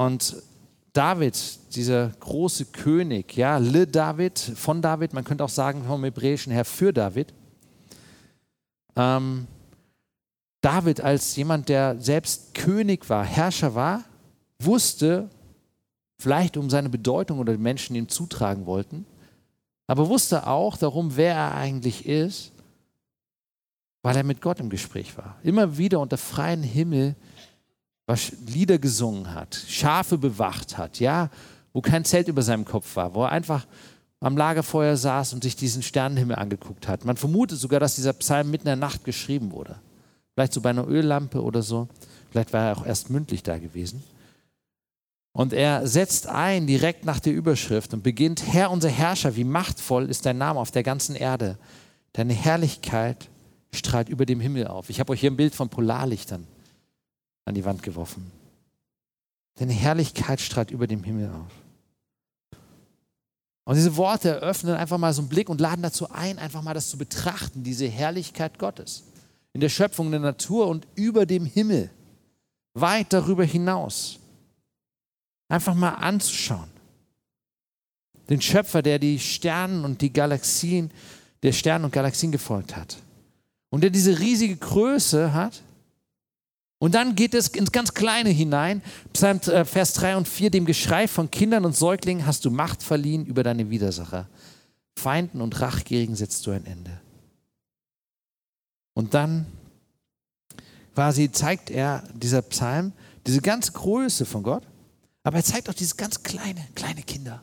Und 0.00 0.34
David, 0.94 1.36
dieser 1.74 2.08
große 2.08 2.64
König, 2.64 3.36
ja, 3.36 3.58
Le 3.58 3.86
David, 3.86 4.38
von 4.38 4.80
David, 4.80 5.12
man 5.12 5.24
könnte 5.24 5.44
auch 5.44 5.50
sagen 5.50 5.84
vom 5.84 6.02
Hebräischen 6.04 6.54
her 6.54 6.64
für 6.64 6.90
David. 6.90 7.34
Ähm, 8.96 9.46
David 10.62 11.02
als 11.02 11.36
jemand, 11.36 11.68
der 11.68 12.00
selbst 12.00 12.54
König 12.54 13.10
war, 13.10 13.26
Herrscher 13.26 13.74
war, 13.74 14.04
wusste, 14.58 15.28
vielleicht 16.16 16.56
um 16.56 16.70
seine 16.70 16.88
Bedeutung 16.88 17.38
oder 17.38 17.52
die 17.52 17.62
Menschen 17.62 17.94
ihm 17.94 18.08
zutragen 18.08 18.64
wollten, 18.64 19.04
aber 19.86 20.08
wusste 20.08 20.46
auch 20.46 20.78
darum, 20.78 21.14
wer 21.18 21.34
er 21.34 21.54
eigentlich 21.56 22.06
ist, 22.06 22.52
weil 24.00 24.16
er 24.16 24.24
mit 24.24 24.40
Gott 24.40 24.60
im 24.60 24.70
Gespräch 24.70 25.18
war. 25.18 25.36
Immer 25.42 25.76
wieder 25.76 26.00
unter 26.00 26.16
freiem 26.16 26.62
Himmel 26.62 27.16
was 28.10 28.32
Lieder 28.48 28.78
gesungen 28.78 29.32
hat, 29.34 29.54
Schafe 29.68 30.18
bewacht 30.18 30.76
hat, 30.76 30.98
ja, 30.98 31.30
wo 31.72 31.80
kein 31.80 32.04
Zelt 32.04 32.26
über 32.26 32.42
seinem 32.42 32.64
Kopf 32.64 32.96
war, 32.96 33.14
wo 33.14 33.22
er 33.22 33.30
einfach 33.30 33.68
am 34.18 34.36
Lagerfeuer 34.36 34.96
saß 34.96 35.32
und 35.32 35.44
sich 35.44 35.54
diesen 35.54 35.80
Sternenhimmel 35.80 36.34
angeguckt 36.34 36.88
hat. 36.88 37.04
Man 37.04 37.16
vermutet 37.16 37.60
sogar, 37.60 37.78
dass 37.78 37.94
dieser 37.94 38.12
Psalm 38.14 38.50
mitten 38.50 38.66
in 38.66 38.80
der 38.80 38.88
Nacht 38.88 39.04
geschrieben 39.04 39.52
wurde. 39.52 39.76
Vielleicht 40.34 40.52
so 40.52 40.60
bei 40.60 40.70
einer 40.70 40.88
Öllampe 40.88 41.40
oder 41.40 41.62
so. 41.62 41.86
Vielleicht 42.32 42.52
war 42.52 42.66
er 42.66 42.78
auch 42.78 42.84
erst 42.84 43.10
mündlich 43.10 43.44
da 43.44 43.58
gewesen. 43.58 44.02
Und 45.32 45.52
er 45.52 45.86
setzt 45.86 46.26
ein 46.26 46.66
direkt 46.66 47.04
nach 47.04 47.20
der 47.20 47.32
Überschrift 47.32 47.94
und 47.94 48.02
beginnt, 48.02 48.52
Herr 48.52 48.72
unser 48.72 48.88
Herrscher, 48.88 49.36
wie 49.36 49.44
machtvoll 49.44 50.10
ist 50.10 50.26
dein 50.26 50.38
Name 50.38 50.58
auf 50.58 50.72
der 50.72 50.82
ganzen 50.82 51.14
Erde. 51.14 51.58
Deine 52.14 52.32
Herrlichkeit 52.32 53.28
strahlt 53.72 54.08
über 54.08 54.26
dem 54.26 54.40
Himmel 54.40 54.66
auf. 54.66 54.90
Ich 54.90 54.98
habe 54.98 55.12
euch 55.12 55.20
hier 55.20 55.30
ein 55.30 55.36
Bild 55.36 55.54
von 55.54 55.68
Polarlichtern 55.68 56.48
an 57.44 57.54
die 57.54 57.64
Wand 57.64 57.82
geworfen. 57.82 58.30
Deine 59.56 59.72
Herrlichkeit 59.72 60.40
strahlt 60.40 60.70
über 60.70 60.86
dem 60.86 61.04
Himmel 61.04 61.28
auf. 61.28 61.52
Und 63.64 63.76
diese 63.76 63.96
Worte 63.96 64.30
eröffnen 64.30 64.74
einfach 64.74 64.98
mal 64.98 65.12
so 65.12 65.22
einen 65.22 65.28
Blick 65.28 65.48
und 65.48 65.60
laden 65.60 65.82
dazu 65.82 66.10
ein, 66.10 66.38
einfach 66.38 66.62
mal 66.62 66.74
das 66.74 66.90
zu 66.90 66.98
betrachten, 66.98 67.62
diese 67.62 67.86
Herrlichkeit 67.86 68.58
Gottes. 68.58 69.04
In 69.52 69.60
der 69.60 69.68
Schöpfung 69.68 70.10
der 70.10 70.20
Natur 70.20 70.66
und 70.66 70.86
über 70.94 71.26
dem 71.26 71.44
Himmel. 71.44 71.90
Weit 72.74 73.12
darüber 73.12 73.44
hinaus. 73.44 74.18
Einfach 75.48 75.74
mal 75.74 75.90
anzuschauen. 75.90 76.70
Den 78.28 78.40
Schöpfer, 78.40 78.80
der 78.80 78.98
die 78.98 79.18
Sterne 79.18 79.84
und 79.84 80.00
die 80.00 80.12
Galaxien, 80.12 80.90
der 81.42 81.52
Sterne 81.52 81.84
und 81.84 81.92
Galaxien 81.92 82.32
gefolgt 82.32 82.76
hat. 82.76 82.96
Und 83.70 83.82
der 83.82 83.90
diese 83.90 84.18
riesige 84.18 84.56
Größe 84.56 85.32
hat 85.32 85.62
und 86.80 86.94
dann 86.94 87.14
geht 87.14 87.34
es 87.34 87.48
ins 87.48 87.72
ganz 87.72 87.92
Kleine 87.92 88.30
hinein. 88.30 88.82
Psalm 89.12 89.38
äh, 89.46 89.66
Vers 89.66 89.92
3 89.92 90.16
und 90.16 90.26
4, 90.26 90.50
dem 90.50 90.64
Geschrei 90.64 91.06
von 91.06 91.30
Kindern 91.30 91.66
und 91.66 91.76
Säuglingen 91.76 92.26
hast 92.26 92.46
du 92.46 92.50
Macht 92.50 92.82
verliehen 92.82 93.26
über 93.26 93.42
deine 93.42 93.68
Widersacher. 93.68 94.28
Feinden 94.96 95.42
und 95.42 95.60
Rachgierigen 95.60 96.16
setzt 96.16 96.46
du 96.46 96.52
ein 96.52 96.64
Ende. 96.64 96.98
Und 98.94 99.12
dann 99.12 99.46
quasi 100.94 101.30
zeigt 101.30 101.70
er, 101.70 102.02
dieser 102.14 102.40
Psalm, 102.42 102.92
diese 103.26 103.42
ganze 103.42 103.72
Größe 103.72 104.24
von 104.24 104.42
Gott, 104.42 104.66
aber 105.22 105.36
er 105.36 105.44
zeigt 105.44 105.68
auch 105.68 105.74
dieses 105.74 105.98
ganz 105.98 106.22
kleine, 106.22 106.66
kleine 106.74 107.02
Kinder. 107.02 107.42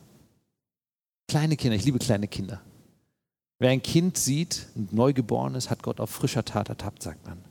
Kleine 1.28 1.56
Kinder, 1.56 1.76
ich 1.76 1.84
liebe 1.84 2.00
kleine 2.00 2.26
Kinder. 2.26 2.60
Wer 3.60 3.70
ein 3.70 3.82
Kind 3.82 4.18
sieht, 4.18 4.66
ein 4.74 4.88
Neugeborenes, 4.90 5.70
hat 5.70 5.84
Gott 5.84 6.00
auf 6.00 6.10
frischer 6.10 6.44
Tat 6.44 6.68
ertappt, 6.68 7.04
sagt 7.04 7.24
man. 7.24 7.47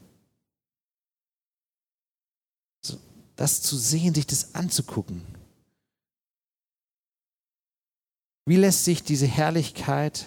Das 3.38 3.62
zu 3.62 3.78
sehen, 3.78 4.14
sich 4.14 4.28
das 4.28 4.54
anzugucken. 4.54 5.22
Wie 8.46 8.58
lässt 8.58 8.84
sich 8.84 9.04
diese 9.04 9.28
Herrlichkeit 9.28 10.26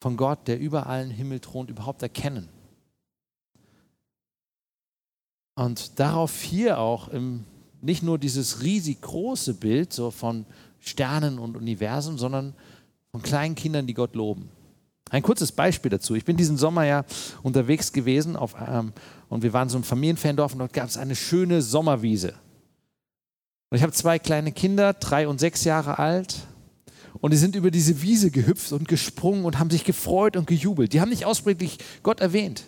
von 0.00 0.16
Gott, 0.16 0.46
der 0.48 0.58
über 0.58 0.86
allen 0.86 1.10
Himmel 1.10 1.40
thront, 1.40 1.70
überhaupt 1.70 2.02
erkennen? 2.02 2.48
Und 5.54 5.98
darauf 6.00 6.42
hier 6.42 6.78
auch 6.78 7.08
im, 7.08 7.44
nicht 7.80 8.02
nur 8.02 8.18
dieses 8.18 8.62
riesig 8.62 9.00
große 9.02 9.54
Bild 9.54 9.92
so 9.92 10.10
von 10.10 10.46
Sternen 10.80 11.38
und 11.38 11.56
Universum, 11.56 12.18
sondern 12.18 12.54
von 13.12 13.22
kleinen 13.22 13.54
Kindern, 13.54 13.86
die 13.86 13.94
Gott 13.94 14.16
loben. 14.16 14.50
Ein 15.14 15.22
kurzes 15.22 15.52
Beispiel 15.52 15.92
dazu. 15.92 16.16
Ich 16.16 16.24
bin 16.24 16.36
diesen 16.36 16.56
Sommer 16.56 16.82
ja 16.86 17.04
unterwegs 17.44 17.92
gewesen 17.92 18.34
auf, 18.34 18.56
ähm, 18.66 18.92
und 19.28 19.44
wir 19.44 19.52
waren 19.52 19.68
so 19.68 19.78
ein 19.78 19.84
Familienfandorf 19.84 20.54
und 20.54 20.58
dort 20.58 20.72
gab 20.72 20.88
es 20.88 20.96
eine 20.96 21.14
schöne 21.14 21.62
Sommerwiese. 21.62 22.34
Und 23.70 23.76
ich 23.76 23.84
habe 23.84 23.92
zwei 23.92 24.18
kleine 24.18 24.50
Kinder, 24.50 24.92
drei 24.92 25.28
und 25.28 25.38
sechs 25.38 25.62
Jahre 25.62 26.00
alt. 26.00 26.48
Und 27.20 27.30
die 27.30 27.36
sind 27.36 27.54
über 27.54 27.70
diese 27.70 28.02
Wiese 28.02 28.32
gehüpft 28.32 28.72
und 28.72 28.88
gesprungen 28.88 29.44
und 29.44 29.60
haben 29.60 29.70
sich 29.70 29.84
gefreut 29.84 30.36
und 30.36 30.48
gejubelt. 30.48 30.92
Die 30.92 31.00
haben 31.00 31.10
nicht 31.10 31.26
ausdrücklich 31.26 31.78
Gott 32.02 32.18
erwähnt. 32.18 32.64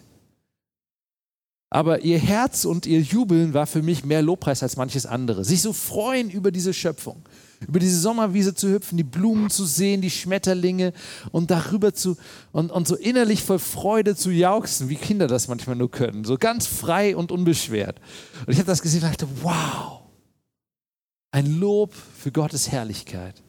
Aber 1.69 2.03
ihr 2.03 2.21
Herz 2.21 2.65
und 2.65 2.87
ihr 2.87 3.01
Jubeln 3.01 3.55
war 3.55 3.67
für 3.67 3.83
mich 3.83 4.05
mehr 4.05 4.23
Lobpreis 4.23 4.63
als 4.63 4.77
manches 4.77 5.05
andere. 5.05 5.45
Sich 5.45 5.63
so 5.63 5.73
freuen 5.73 6.31
über 6.31 6.53
diese 6.53 6.73
Schöpfung, 6.73 7.25
über 7.61 7.79
diese 7.79 8.01
Sommerwiese 8.01 8.55
zu 8.55 8.69
hüpfen, 8.69 8.97
die 8.97 9.05
Blumen 9.05 9.51
zu 9.51 9.65
sehen, 9.65 10.01
die 10.01 10.11
Schmetterlinge 10.11 10.93
und 11.33 11.51
darüber 11.51 11.95
zu 11.95 12.17
und, 12.53 12.71
und 12.71 12.87
so 12.87 12.97
innerlich 12.97 13.43
voll 13.43 13.59
Freude 13.59 14.17
zu 14.17 14.31
jauchzen, 14.31 14.89
wie 14.89 14.97
Kinder 14.97 15.27
das 15.27 15.49
manchmal 15.49 15.77
nur 15.77 15.91
können. 15.91 16.25
So 16.25 16.37
ganz 16.37 16.67
frei 16.67 17.17
und 17.17 17.33
unbeschwert. 17.33 18.01
Und 18.47 18.53
ich 18.53 18.59
habe 18.59 18.67
das 18.67 18.83
gesehen 18.83 19.03
und 19.03 19.11
dachte, 19.11 19.29
wow, 19.43 20.03
ein 21.31 21.59
Lob 21.59 21.95
für 21.95 22.33
Gottes 22.33 22.71
Herrlichkeit. 22.71 23.43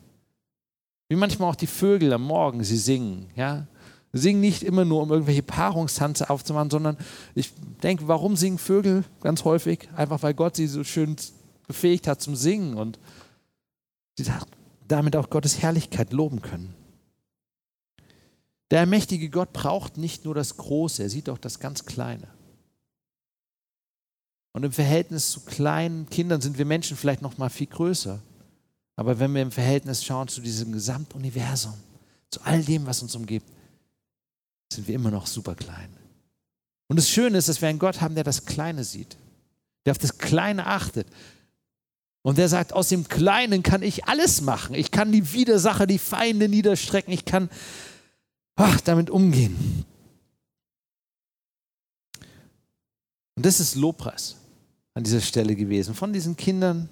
Wie 1.09 1.15
manchmal 1.15 1.49
auch 1.49 1.55
die 1.55 1.67
Vögel 1.67 2.11
am 2.11 2.23
Morgen, 2.23 2.63
sie 2.63 2.77
singen, 2.77 3.27
ja, 3.35 3.67
singen 4.13 4.41
nicht 4.41 4.63
immer 4.63 4.83
nur, 4.83 5.01
um 5.01 5.11
irgendwelche 5.11 5.43
Paarungstanze 5.43 6.29
aufzumachen, 6.29 6.69
sondern 6.69 6.97
ich 7.35 7.53
denke, 7.83 8.07
warum 8.07 8.35
singen 8.35 8.57
Vögel 8.57 9.03
ganz 9.21 9.43
häufig? 9.43 9.87
Einfach 9.95 10.23
weil 10.23 10.33
Gott 10.33 10.55
sie 10.55 10.67
so 10.67 10.83
schön 10.83 11.15
befähigt 11.67 12.07
hat 12.07 12.21
zum 12.21 12.35
Singen 12.35 12.75
und 12.75 12.99
sie 14.17 14.31
damit 14.88 15.15
auch 15.15 15.29
Gottes 15.29 15.62
Herrlichkeit 15.62 16.13
loben 16.13 16.41
können. 16.41 16.74
Der 18.71 18.86
mächtige 18.86 19.29
Gott 19.29 19.53
braucht 19.53 19.97
nicht 19.97 20.25
nur 20.25 20.36
das 20.36 20.57
Große, 20.57 21.03
er 21.03 21.09
sieht 21.09 21.29
auch 21.29 21.38
das 21.38 21.59
ganz 21.59 21.86
Kleine. 21.86 22.27
Und 24.53 24.63
im 24.63 24.71
Verhältnis 24.71 25.31
zu 25.31 25.41
kleinen 25.41 26.09
Kindern 26.09 26.41
sind 26.41 26.57
wir 26.57 26.65
Menschen 26.65 26.97
vielleicht 26.97 27.21
noch 27.21 27.38
mal 27.38 27.50
viel 27.50 27.67
größer. 27.67 28.19
Aber 28.95 29.19
wenn 29.19 29.33
wir 29.36 29.43
im 29.43 29.51
Verhältnis 29.51 30.03
schauen 30.03 30.27
zu 30.27 30.41
diesem 30.41 30.71
Gesamtuniversum, 30.71 31.75
zu 32.31 32.41
all 32.41 32.63
dem, 32.63 32.88
was 32.88 33.03
uns 33.03 33.15
umgibt, 33.15 33.47
sind 34.74 34.88
wir 34.88 34.95
immer 34.95 35.12
noch 35.12 35.27
super 35.27 35.53
klein. 35.53 35.95
Und 36.88 36.97
das 36.97 37.07
Schöne 37.07 37.38
ist, 37.38 37.50
dass 37.50 37.62
wir 37.62 37.69
einen 37.69 37.77
Gott 37.77 38.01
haben, 38.01 38.15
der 38.15 38.24
das 38.24 38.45
Kleine 38.45 38.83
sieht, 38.83 39.17
der 39.86 39.91
auf 39.91 40.00
das 40.00 40.17
Kleine 40.17 40.65
achtet. 40.65 41.07
Und 42.27 42.38
der 42.38 42.50
sagt, 42.50 42.74
aus 42.74 42.89
dem 42.89 43.07
Kleinen 43.07 43.63
kann 43.63 43.81
ich 43.81 44.03
alles 44.03 44.41
machen. 44.41 44.75
Ich 44.75 44.91
kann 44.91 45.13
die 45.13 45.31
Widersacher, 45.31 45.88
die 45.88 45.98
Feinde 45.98 46.50
niederstrecken. 46.50 47.13
Ich 47.13 47.24
kann 47.24 47.50
ach, 48.57 48.81
damit 48.81 49.10
umgehen. 49.10 49.86
Und 53.38 53.46
das 53.46 53.62
ist 53.62 53.75
Lobpreis 53.75 54.36
an 54.93 55.05
dieser 55.05 55.22
Stelle 55.22 55.55
gewesen. 55.55 55.93
Von 55.93 56.12
diesen 56.12 56.36
Kindern, 56.36 56.89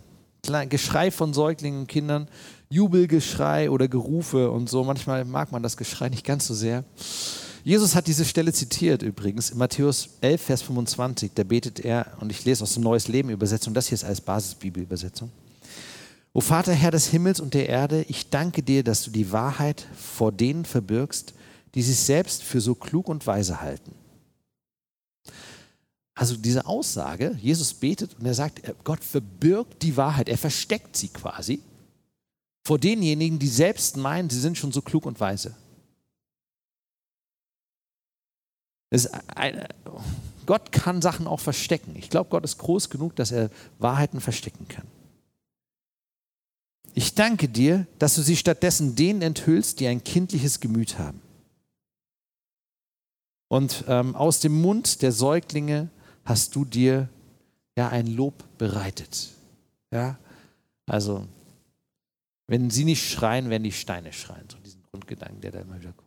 Geschrei 0.69 1.11
von 1.11 1.33
Säuglingen 1.33 1.81
und 1.81 1.87
Kindern, 1.87 2.29
Jubelgeschrei 2.69 3.69
oder 3.69 3.89
Gerufe 3.89 4.49
und 4.51 4.69
so. 4.69 4.85
Manchmal 4.85 5.25
mag 5.25 5.51
man 5.51 5.61
das 5.61 5.75
Geschrei 5.75 6.07
nicht 6.07 6.25
ganz 6.25 6.47
so 6.47 6.53
sehr. 6.53 6.85
Jesus 7.65 7.95
hat 7.95 8.05
diese 8.05 8.25
Stelle 8.25 8.53
zitiert 8.53 9.01
übrigens 9.01 9.49
in 9.49 9.57
Matthäus 9.57 10.09
11, 10.21 10.39
Vers 10.39 10.61
25. 10.61 11.31
Da 11.33 11.43
betet 11.43 11.79
er, 11.79 12.15
und 12.19 12.31
ich 12.31 12.45
lese 12.45 12.61
aus 12.61 12.75
dem 12.75 12.83
Neues 12.83 13.07
Leben 13.07 13.31
Übersetzung, 13.31 13.73
das 13.73 13.87
hier 13.87 13.95
ist 13.95 14.03
als 14.03 14.21
Basisbibelübersetzung. 14.21 15.31
O 16.31 16.41
Vater, 16.41 16.73
Herr 16.73 16.91
des 16.91 17.07
Himmels 17.07 17.39
und 17.39 17.55
der 17.55 17.67
Erde, 17.67 18.05
ich 18.07 18.29
danke 18.29 18.61
dir, 18.61 18.83
dass 18.83 19.01
du 19.01 19.09
die 19.09 19.31
Wahrheit 19.31 19.87
vor 19.97 20.31
denen 20.31 20.63
verbirgst, 20.63 21.33
die 21.73 21.81
sich 21.81 21.97
selbst 21.97 22.43
für 22.43 22.61
so 22.61 22.75
klug 22.75 23.09
und 23.09 23.25
weise 23.25 23.59
halten. 23.59 23.93
Also 26.13 26.37
diese 26.37 26.67
Aussage, 26.67 27.35
Jesus 27.41 27.73
betet 27.73 28.15
und 28.19 28.27
er 28.27 28.35
sagt, 28.35 28.61
Gott 28.83 29.03
verbirgt 29.03 29.81
die 29.81 29.97
Wahrheit, 29.97 30.29
er 30.29 30.37
versteckt 30.37 30.95
sie 30.95 31.07
quasi 31.07 31.61
vor 32.63 32.77
denjenigen, 32.77 33.39
die 33.39 33.47
selbst 33.47 33.97
meinen, 33.97 34.29
sie 34.29 34.39
sind 34.39 34.55
schon 34.55 34.71
so 34.71 34.83
klug 34.83 35.07
und 35.07 35.19
weise. 35.19 35.55
Eine, 39.35 39.67
Gott 40.45 40.71
kann 40.71 41.01
Sachen 41.01 41.27
auch 41.27 41.39
verstecken. 41.39 41.95
Ich 41.95 42.09
glaube, 42.09 42.29
Gott 42.29 42.43
ist 42.43 42.57
groß 42.57 42.89
genug, 42.89 43.15
dass 43.15 43.31
er 43.31 43.49
Wahrheiten 43.79 44.21
verstecken 44.21 44.67
kann. 44.67 44.85
Ich 46.93 47.13
danke 47.13 47.49
dir, 47.49 47.87
dass 47.99 48.15
du 48.15 48.21
sie 48.21 48.37
stattdessen 48.37 48.95
denen 48.95 49.21
enthüllst, 49.21 49.79
die 49.79 49.87
ein 49.87 50.03
kindliches 50.03 50.59
Gemüt 50.59 50.97
haben. 50.97 51.21
Und 53.47 53.83
ähm, 53.87 54.15
aus 54.15 54.39
dem 54.39 54.61
Mund 54.61 55.01
der 55.01 55.11
Säuglinge 55.11 55.89
hast 56.23 56.55
du 56.55 56.63
dir 56.63 57.09
ja 57.77 57.89
ein 57.89 58.07
Lob 58.07 58.43
bereitet. 58.57 59.31
Ja, 59.91 60.17
also 60.85 61.27
wenn 62.47 62.69
sie 62.69 62.85
nicht 62.85 63.09
schreien, 63.09 63.49
werden 63.49 63.63
die 63.63 63.71
Steine 63.71 64.13
schreien. 64.13 64.47
So 64.49 64.57
diesen 64.59 64.81
Grundgedanken, 64.91 65.41
der 65.41 65.51
da 65.51 65.59
immer 65.59 65.79
wieder 65.79 65.91
kommt 65.91 66.04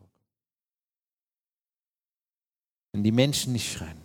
wenn 2.92 3.02
die 3.02 3.12
Menschen 3.12 3.52
nicht 3.52 3.70
schreien. 3.70 3.98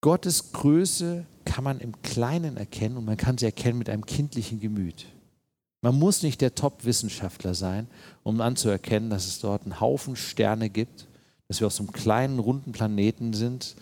Gottes 0.00 0.52
Größe 0.52 1.24
kann 1.44 1.64
man 1.64 1.80
im 1.80 2.02
Kleinen 2.02 2.56
erkennen 2.56 2.96
und 2.96 3.04
man 3.04 3.16
kann 3.16 3.38
sie 3.38 3.46
erkennen 3.46 3.78
mit 3.78 3.88
einem 3.88 4.04
kindlichen 4.04 4.60
Gemüt. 4.60 5.06
Man 5.82 5.98
muss 5.98 6.22
nicht 6.22 6.40
der 6.40 6.54
Top-Wissenschaftler 6.54 7.54
sein, 7.54 7.88
um 8.22 8.40
anzuerkennen, 8.40 9.10
dass 9.10 9.26
es 9.26 9.40
dort 9.40 9.64
einen 9.64 9.80
Haufen 9.80 10.16
Sterne 10.16 10.70
gibt, 10.70 11.06
dass 11.48 11.60
wir 11.60 11.66
auf 11.66 11.74
so 11.74 11.82
einem 11.82 11.92
kleinen, 11.92 12.38
runden 12.38 12.72
Planeten 12.72 13.34
sind, 13.34 13.76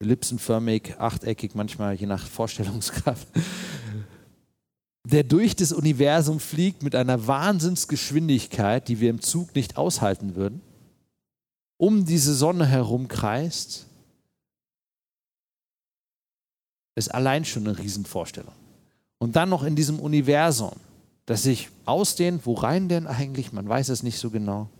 ellipsenförmig, 0.00 0.98
achteckig, 0.98 1.54
manchmal 1.54 1.94
je 1.94 2.06
nach 2.06 2.26
Vorstellungskraft. 2.26 3.28
der 5.04 5.24
durch 5.24 5.56
das 5.56 5.72
Universum 5.72 6.40
fliegt 6.40 6.82
mit 6.82 6.94
einer 6.94 7.26
Wahnsinnsgeschwindigkeit, 7.26 8.88
die 8.88 9.00
wir 9.00 9.10
im 9.10 9.20
Zug 9.20 9.54
nicht 9.54 9.76
aushalten 9.76 10.34
würden, 10.34 10.60
um 11.82 12.04
diese 12.04 12.32
Sonne 12.32 12.64
herum 12.64 13.08
kreist, 13.08 13.86
ist 16.94 17.12
allein 17.12 17.44
schon 17.44 17.66
eine 17.66 17.76
Riesenvorstellung. 17.76 18.54
Und 19.18 19.34
dann 19.34 19.48
noch 19.48 19.64
in 19.64 19.74
diesem 19.74 19.98
Universum, 19.98 20.74
das 21.26 21.42
sich 21.42 21.70
ausdehnt, 21.84 22.46
wo 22.46 22.54
rein 22.54 22.88
denn 22.88 23.08
eigentlich, 23.08 23.52
man 23.52 23.68
weiß 23.68 23.88
es 23.88 24.04
nicht 24.04 24.20
so 24.20 24.30
genau. 24.30 24.70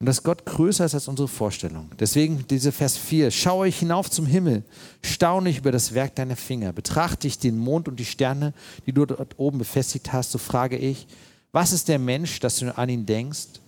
Und 0.00 0.06
dass 0.06 0.24
Gott 0.24 0.44
größer 0.44 0.86
ist 0.86 0.94
als 0.94 1.06
unsere 1.06 1.28
Vorstellung. 1.28 1.90
Deswegen 2.00 2.44
diese 2.48 2.72
Vers 2.72 2.96
4. 2.96 3.30
Schaue 3.30 3.68
ich 3.68 3.78
hinauf 3.78 4.10
zum 4.10 4.26
Himmel, 4.26 4.64
staune 5.02 5.50
ich 5.50 5.58
über 5.58 5.70
das 5.70 5.94
Werk 5.94 6.16
deiner 6.16 6.34
Finger. 6.34 6.72
Betrachte 6.72 7.28
ich 7.28 7.38
den 7.38 7.58
Mond 7.58 7.86
und 7.86 8.00
die 8.00 8.04
Sterne, 8.04 8.54
die 8.86 8.92
du 8.92 9.06
dort 9.06 9.38
oben 9.38 9.58
befestigt 9.58 10.12
hast, 10.12 10.32
so 10.32 10.38
frage 10.38 10.78
ich, 10.78 11.06
was 11.52 11.72
ist 11.72 11.86
der 11.86 12.00
Mensch, 12.00 12.40
dass 12.40 12.58
du 12.58 12.76
an 12.76 12.88
ihn 12.88 13.06
denkst, 13.06 13.61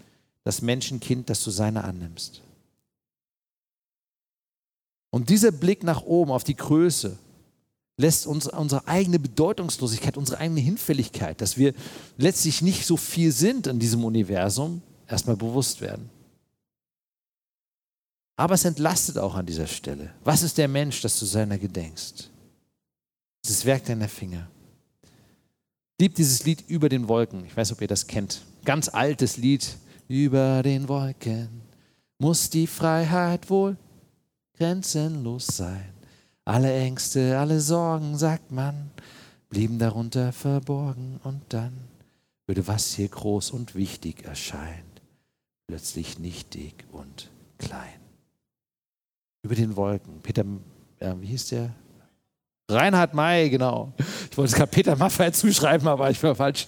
das 0.45 0.63
Menschenkind, 0.63 1.29
dass 1.29 1.43
du 1.43 1.51
seine 1.51 1.85
annimmst? 1.85 2.43
Und 5.11 5.31
dieser 5.31 5.53
Blick 5.53 5.83
nach 5.83 6.03
oben 6.03 6.31
auf 6.33 6.45
die 6.45 6.57
Größe 6.57 7.17
lässt 7.97 8.27
uns 8.27 8.49
unsere 8.49 8.87
eigene 8.89 9.19
Bedeutungslosigkeit, 9.19 10.17
unsere 10.17 10.39
eigene 10.39 10.61
Hinfälligkeit, 10.61 11.41
dass 11.41 11.57
wir 11.57 11.75
letztlich 12.17 12.63
nicht 12.63 12.85
so 12.85 12.97
viel 12.97 13.31
sind 13.31 13.67
in 13.67 13.79
diesem 13.79 14.05
Universum, 14.05 14.83
erstmal 15.07 15.37
bewusst 15.37 15.81
werden. 15.81 16.11
Aber 18.37 18.55
es 18.55 18.65
entlastet 18.65 19.17
auch 19.19 19.37
an 19.37 19.47
dieser 19.47 19.69
Stelle. 19.69 20.13
Was 20.25 20.43
ist 20.43 20.59
der 20.59 20.67
Mensch, 20.67 21.01
dass 21.03 21.19
du 21.21 21.25
seiner 21.25 21.59
gedenkst? 21.59 22.31
Das 23.43 23.53
das 23.53 23.65
Werk 23.65 23.85
deiner 23.85 24.09
Finger. 24.09 24.49
Liebt 26.01 26.19
dieses 26.19 26.45
Lied 26.45 26.65
über 26.67 26.89
den 26.89 27.07
Wolken. 27.07 27.45
Ich 27.45 27.57
weiß, 27.57 27.71
ob 27.73 27.81
ihr 27.81 27.87
das 27.87 28.07
kennt. 28.09 28.43
Ganz 28.65 28.89
altes 28.89 29.37
Lied. 29.37 29.77
Über 30.09 30.63
den 30.63 30.89
Wolken 30.89 31.63
muss 32.19 32.51
die 32.51 32.67
Freiheit 32.67 33.49
wohl 33.51 33.77
grenzenlos 34.57 35.47
sein. 35.47 35.93
Alle 36.45 36.73
Ängste, 36.75 37.39
alle 37.39 37.61
Sorgen, 37.61 38.17
sagt 38.19 38.53
man, 38.53 38.91
blieben 39.49 39.79
darunter 39.79 40.33
verborgen 40.33 41.21
und 41.25 41.43
dann 41.49 41.73
würde 42.47 42.67
was 42.67 42.95
hier 42.95 43.09
groß 43.09 43.51
und 43.51 43.75
wichtig 43.75 44.25
erscheint, 44.25 45.03
plötzlich 45.67 46.19
nichtig 46.19 46.85
und 46.93 47.31
klein 47.59 48.05
über 49.45 49.55
den 49.55 49.77
Wolken. 49.77 50.21
Peter, 50.23 50.45
äh, 50.99 51.13
wie 51.21 51.27
hieß 51.27 51.49
der? 51.49 51.71
Reinhard 52.71 53.13
May, 53.13 53.51
genau. 53.51 53.93
Ich 54.31 54.39
wollte 54.39 54.53
es 54.53 54.55
gerade 54.57 54.71
Peter 54.71 54.97
Maffay 54.97 55.31
zuschreiben, 55.33 55.87
aber 55.87 56.11
ich 56.11 56.23
war 56.23 56.35
falsch. 56.35 56.67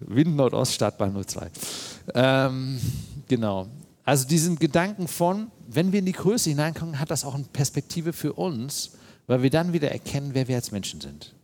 Wind 0.00 0.36
Nordost, 0.36 0.74
Stadtbahn 0.74 1.14
02. 1.26 1.50
Ähm, 2.14 2.80
genau. 3.28 3.68
Also 4.04 4.26
diesen 4.26 4.58
Gedanken 4.58 5.08
von, 5.08 5.50
wenn 5.68 5.92
wir 5.92 6.00
in 6.00 6.06
die 6.06 6.12
Größe 6.12 6.50
hineinkommen, 6.50 6.98
hat 6.98 7.10
das 7.10 7.24
auch 7.24 7.34
eine 7.34 7.44
Perspektive 7.52 8.12
für 8.12 8.32
uns, 8.32 8.92
weil 9.26 9.42
wir 9.42 9.50
dann 9.50 9.72
wieder 9.72 9.90
erkennen, 9.90 10.30
wer 10.32 10.48
wir 10.48 10.56
als 10.56 10.72
Menschen 10.72 11.00
sind 11.00 11.34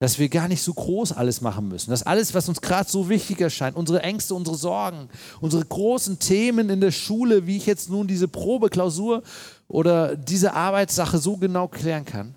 dass 0.00 0.18
wir 0.18 0.28
gar 0.28 0.46
nicht 0.46 0.62
so 0.62 0.72
groß 0.72 1.12
alles 1.12 1.40
machen 1.40 1.68
müssen. 1.68 1.90
Dass 1.90 2.04
alles, 2.04 2.32
was 2.32 2.48
uns 2.48 2.60
gerade 2.60 2.88
so 2.88 3.08
wichtig 3.08 3.40
erscheint, 3.40 3.76
unsere 3.76 4.02
Ängste, 4.02 4.34
unsere 4.34 4.56
Sorgen, 4.56 5.08
unsere 5.40 5.64
großen 5.64 6.18
Themen 6.18 6.70
in 6.70 6.80
der 6.80 6.92
Schule, 6.92 7.46
wie 7.46 7.56
ich 7.56 7.66
jetzt 7.66 7.90
nun 7.90 8.06
diese 8.06 8.28
Probeklausur 8.28 9.22
oder 9.66 10.14
diese 10.14 10.54
Arbeitssache 10.54 11.18
so 11.18 11.36
genau 11.36 11.66
klären 11.66 12.04
kann, 12.04 12.34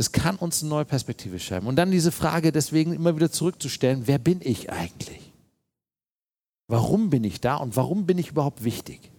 das 0.00 0.12
kann 0.12 0.36
uns 0.36 0.62
eine 0.62 0.70
neue 0.70 0.86
Perspektive 0.86 1.38
schreiben. 1.38 1.66
Und 1.66 1.76
dann 1.76 1.90
diese 1.90 2.10
Frage 2.10 2.52
deswegen 2.52 2.94
immer 2.94 3.16
wieder 3.16 3.30
zurückzustellen, 3.30 4.06
wer 4.06 4.18
bin 4.18 4.40
ich 4.42 4.72
eigentlich? 4.72 5.34
Warum 6.68 7.10
bin 7.10 7.22
ich 7.22 7.42
da 7.42 7.56
und 7.56 7.76
warum 7.76 8.06
bin 8.06 8.16
ich 8.16 8.30
überhaupt 8.30 8.64
wichtig? 8.64 9.10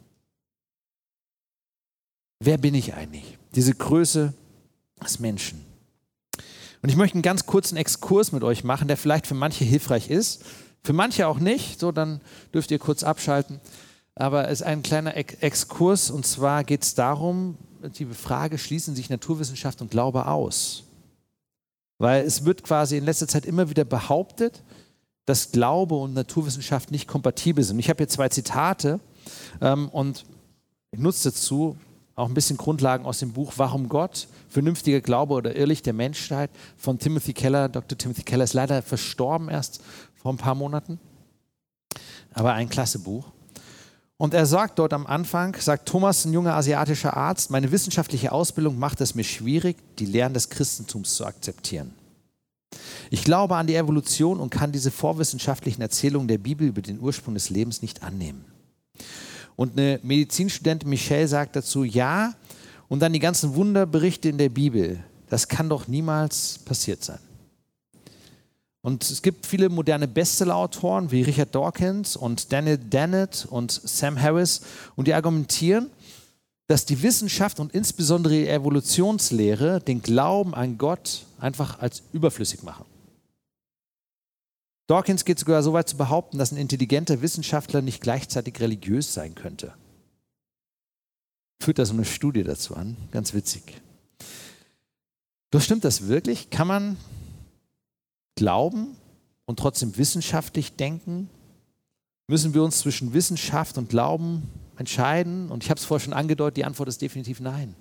Wer 2.39 2.57
bin 2.57 2.73
ich 2.73 2.95
eigentlich? 2.95 3.37
Diese 3.53 3.75
Größe 3.75 4.33
des 5.03 5.19
Menschen. 5.19 5.63
Und 6.81 6.89
ich 6.89 6.95
möchte 6.95 7.13
einen 7.13 7.21
ganz 7.21 7.45
kurzen 7.45 7.77
Exkurs 7.77 8.31
mit 8.31 8.43
euch 8.43 8.63
machen, 8.63 8.87
der 8.87 8.97
vielleicht 8.97 9.27
für 9.27 9.35
manche 9.35 9.63
hilfreich 9.63 10.09
ist, 10.09 10.43
für 10.83 10.93
manche 10.93 11.27
auch 11.27 11.37
nicht. 11.37 11.79
So, 11.79 11.91
dann 11.91 12.21
dürft 12.55 12.71
ihr 12.71 12.79
kurz 12.79 13.03
abschalten. 13.03 13.61
Aber 14.15 14.45
es 14.47 14.61
ist 14.61 14.65
ein 14.65 14.81
kleiner 14.81 15.15
Exkurs 15.15 16.09
und 16.09 16.25
zwar 16.25 16.63
geht 16.63 16.81
es 16.81 16.95
darum, 16.95 17.59
die 17.89 18.05
Frage, 18.05 18.57
schließen 18.57 18.95
sich 18.95 19.09
Naturwissenschaft 19.09 19.81
und 19.81 19.91
Glaube 19.91 20.27
aus? 20.27 20.83
Weil 21.97 22.25
es 22.25 22.45
wird 22.45 22.63
quasi 22.63 22.97
in 22.97 23.05
letzter 23.05 23.27
Zeit 23.27 23.45
immer 23.45 23.69
wieder 23.69 23.85
behauptet, 23.85 24.63
dass 25.25 25.51
Glaube 25.51 25.95
und 25.95 26.13
Naturwissenschaft 26.13 26.91
nicht 26.91 27.07
kompatibel 27.07 27.63
sind. 27.63 27.79
Ich 27.79 27.89
habe 27.89 27.97
hier 27.97 28.07
zwei 28.07 28.29
Zitate 28.29 28.99
ähm, 29.61 29.89
und 29.89 30.25
ich 30.91 30.99
nutze 30.99 31.29
dazu 31.29 31.77
auch 32.15 32.27
ein 32.27 32.33
bisschen 32.33 32.57
Grundlagen 32.57 33.05
aus 33.05 33.19
dem 33.19 33.33
Buch 33.33 33.53
Warum 33.57 33.87
Gott 33.89 34.27
vernünftiger 34.49 35.01
Glaube 35.01 35.33
oder 35.33 35.55
Irrlicht 35.55 35.85
der 35.85 35.93
Menschheit 35.93 36.51
von 36.77 36.99
Timothy 36.99 37.33
Keller. 37.33 37.69
Dr. 37.69 37.97
Timothy 37.97 38.23
Keller 38.23 38.43
ist 38.43 38.53
leider 38.53 38.81
verstorben 38.81 39.49
erst 39.49 39.81
vor 40.15 40.33
ein 40.33 40.37
paar 40.37 40.55
Monaten, 40.55 40.99
aber 42.33 42.53
ein 42.53 42.69
klasse 42.69 42.99
Buch. 42.99 43.31
Und 44.21 44.35
er 44.35 44.45
sagt 44.45 44.77
dort 44.77 44.93
am 44.93 45.07
Anfang, 45.07 45.57
sagt 45.59 45.89
Thomas, 45.89 46.25
ein 46.25 46.33
junger 46.33 46.53
asiatischer 46.53 47.17
Arzt, 47.17 47.49
meine 47.49 47.71
wissenschaftliche 47.71 48.31
Ausbildung 48.31 48.77
macht 48.77 49.01
es 49.01 49.15
mir 49.15 49.23
schwierig, 49.23 49.77
die 49.97 50.05
Lehren 50.05 50.35
des 50.35 50.51
Christentums 50.51 51.15
zu 51.15 51.25
akzeptieren. 51.25 51.95
Ich 53.09 53.23
glaube 53.23 53.55
an 53.55 53.65
die 53.65 53.73
Evolution 53.73 54.39
und 54.39 54.51
kann 54.51 54.71
diese 54.71 54.91
vorwissenschaftlichen 54.91 55.81
Erzählungen 55.81 56.27
der 56.27 56.37
Bibel 56.37 56.67
über 56.67 56.83
den 56.83 56.99
Ursprung 56.99 57.33
des 57.33 57.49
Lebens 57.49 57.81
nicht 57.81 58.03
annehmen. 58.03 58.45
Und 59.55 59.75
eine 59.75 59.99
Medizinstudentin 60.03 60.87
Michelle 60.87 61.27
sagt 61.27 61.55
dazu, 61.55 61.83
ja, 61.83 62.35
und 62.89 62.99
dann 62.99 63.13
die 63.13 63.19
ganzen 63.19 63.55
Wunderberichte 63.55 64.29
in 64.29 64.37
der 64.37 64.49
Bibel. 64.49 65.03
Das 65.29 65.47
kann 65.47 65.67
doch 65.67 65.87
niemals 65.87 66.59
passiert 66.59 67.03
sein. 67.03 67.17
Und 68.81 69.03
es 69.03 69.21
gibt 69.21 69.45
viele 69.45 69.69
moderne 69.69 70.07
Bestseller-Autoren 70.07 71.11
wie 71.11 71.21
Richard 71.21 71.53
Dawkins 71.53 72.15
und 72.15 72.51
Daniel 72.51 72.77
Dennett 72.77 73.45
und 73.49 73.71
Sam 73.71 74.19
Harris 74.19 74.61
und 74.95 75.07
die 75.07 75.13
argumentieren, 75.13 75.91
dass 76.67 76.85
die 76.85 77.03
Wissenschaft 77.03 77.59
und 77.59 77.73
insbesondere 77.73 78.33
die 78.33 78.47
Evolutionslehre 78.47 79.81
den 79.81 80.01
Glauben 80.01 80.55
an 80.55 80.77
Gott 80.77 81.25
einfach 81.39 81.79
als 81.79 82.01
überflüssig 82.13 82.63
machen. 82.63 82.85
Dawkins 84.87 85.25
geht 85.25 85.37
sogar 85.37 85.61
so 85.61 85.73
weit 85.73 85.87
zu 85.87 85.97
behaupten, 85.97 86.37
dass 86.37 86.51
ein 86.51 86.57
intelligenter 86.57 87.21
Wissenschaftler 87.21 87.81
nicht 87.81 88.01
gleichzeitig 88.01 88.59
religiös 88.59 89.13
sein 89.13 89.35
könnte 89.35 89.73
führt 91.61 91.79
da 91.79 91.85
so 91.85 91.93
eine 91.93 92.05
Studie 92.05 92.43
dazu 92.43 92.75
an. 92.75 92.97
Ganz 93.11 93.33
witzig. 93.33 93.81
Doch 95.51 95.61
stimmt 95.61 95.83
das 95.83 96.07
wirklich? 96.07 96.49
Kann 96.49 96.67
man 96.67 96.97
glauben 98.35 98.95
und 99.45 99.59
trotzdem 99.59 99.97
wissenschaftlich 99.97 100.75
denken? 100.75 101.29
Müssen 102.27 102.53
wir 102.53 102.63
uns 102.63 102.79
zwischen 102.79 103.13
Wissenschaft 103.13 103.77
und 103.77 103.89
Glauben 103.89 104.49
entscheiden? 104.77 105.49
Und 105.51 105.63
ich 105.63 105.69
habe 105.69 105.79
es 105.79 105.85
vorher 105.85 106.03
schon 106.03 106.13
angedeutet, 106.13 106.57
die 106.57 106.65
Antwort 106.65 106.89
ist 106.89 107.01
definitiv 107.01 107.39
nein. 107.39 107.75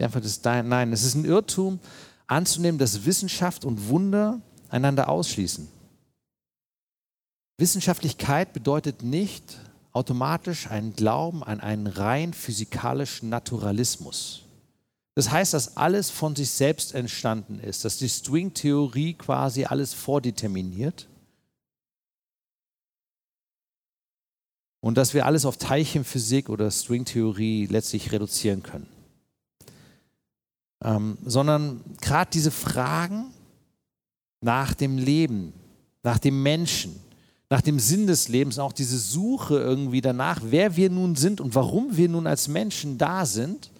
Die 0.00 0.04
Antwort 0.04 0.24
ist 0.24 0.44
nein. 0.44 0.92
Es 0.92 1.04
ist 1.04 1.14
ein 1.14 1.24
Irrtum 1.24 1.80
anzunehmen, 2.26 2.78
dass 2.78 3.04
Wissenschaft 3.04 3.64
und 3.64 3.88
Wunder 3.88 4.40
einander 4.68 5.08
ausschließen. 5.08 5.68
Wissenschaftlichkeit 7.58 8.52
bedeutet 8.52 9.02
nicht, 9.02 9.58
automatisch 9.92 10.70
einen 10.70 10.94
Glauben 10.94 11.42
an 11.42 11.60
einen 11.60 11.88
rein 11.88 12.32
physikalischen 12.32 13.30
Naturalismus. 13.30 14.44
Das 15.18 15.32
heißt, 15.32 15.52
dass 15.52 15.76
alles 15.76 16.10
von 16.10 16.36
sich 16.36 16.48
selbst 16.48 16.94
entstanden 16.94 17.58
ist, 17.58 17.84
dass 17.84 17.96
die 17.96 18.08
String-Theorie 18.08 19.14
quasi 19.14 19.64
alles 19.64 19.92
vordeterminiert 19.92 21.08
und 24.78 24.96
dass 24.96 25.14
wir 25.14 25.26
alles 25.26 25.44
auf 25.44 25.56
Teilchenphysik 25.56 26.48
oder 26.48 26.70
Stringtheorie 26.70 27.66
letztlich 27.66 28.12
reduzieren 28.12 28.62
können. 28.62 28.86
Ähm, 30.84 31.18
sondern 31.24 31.80
gerade 32.00 32.30
diese 32.32 32.52
Fragen 32.52 33.34
nach 34.40 34.72
dem 34.72 34.98
Leben, 34.98 35.52
nach 36.04 36.20
dem 36.20 36.44
Menschen, 36.44 36.94
nach 37.50 37.60
dem 37.60 37.80
Sinn 37.80 38.06
des 38.06 38.28
Lebens, 38.28 38.60
auch 38.60 38.72
diese 38.72 38.98
Suche 38.98 39.58
irgendwie 39.58 40.00
danach, 40.00 40.42
wer 40.44 40.76
wir 40.76 40.90
nun 40.90 41.16
sind 41.16 41.40
und 41.40 41.56
warum 41.56 41.96
wir 41.96 42.08
nun 42.08 42.28
als 42.28 42.46
Menschen 42.46 42.98
da 42.98 43.26
sind, 43.26 43.72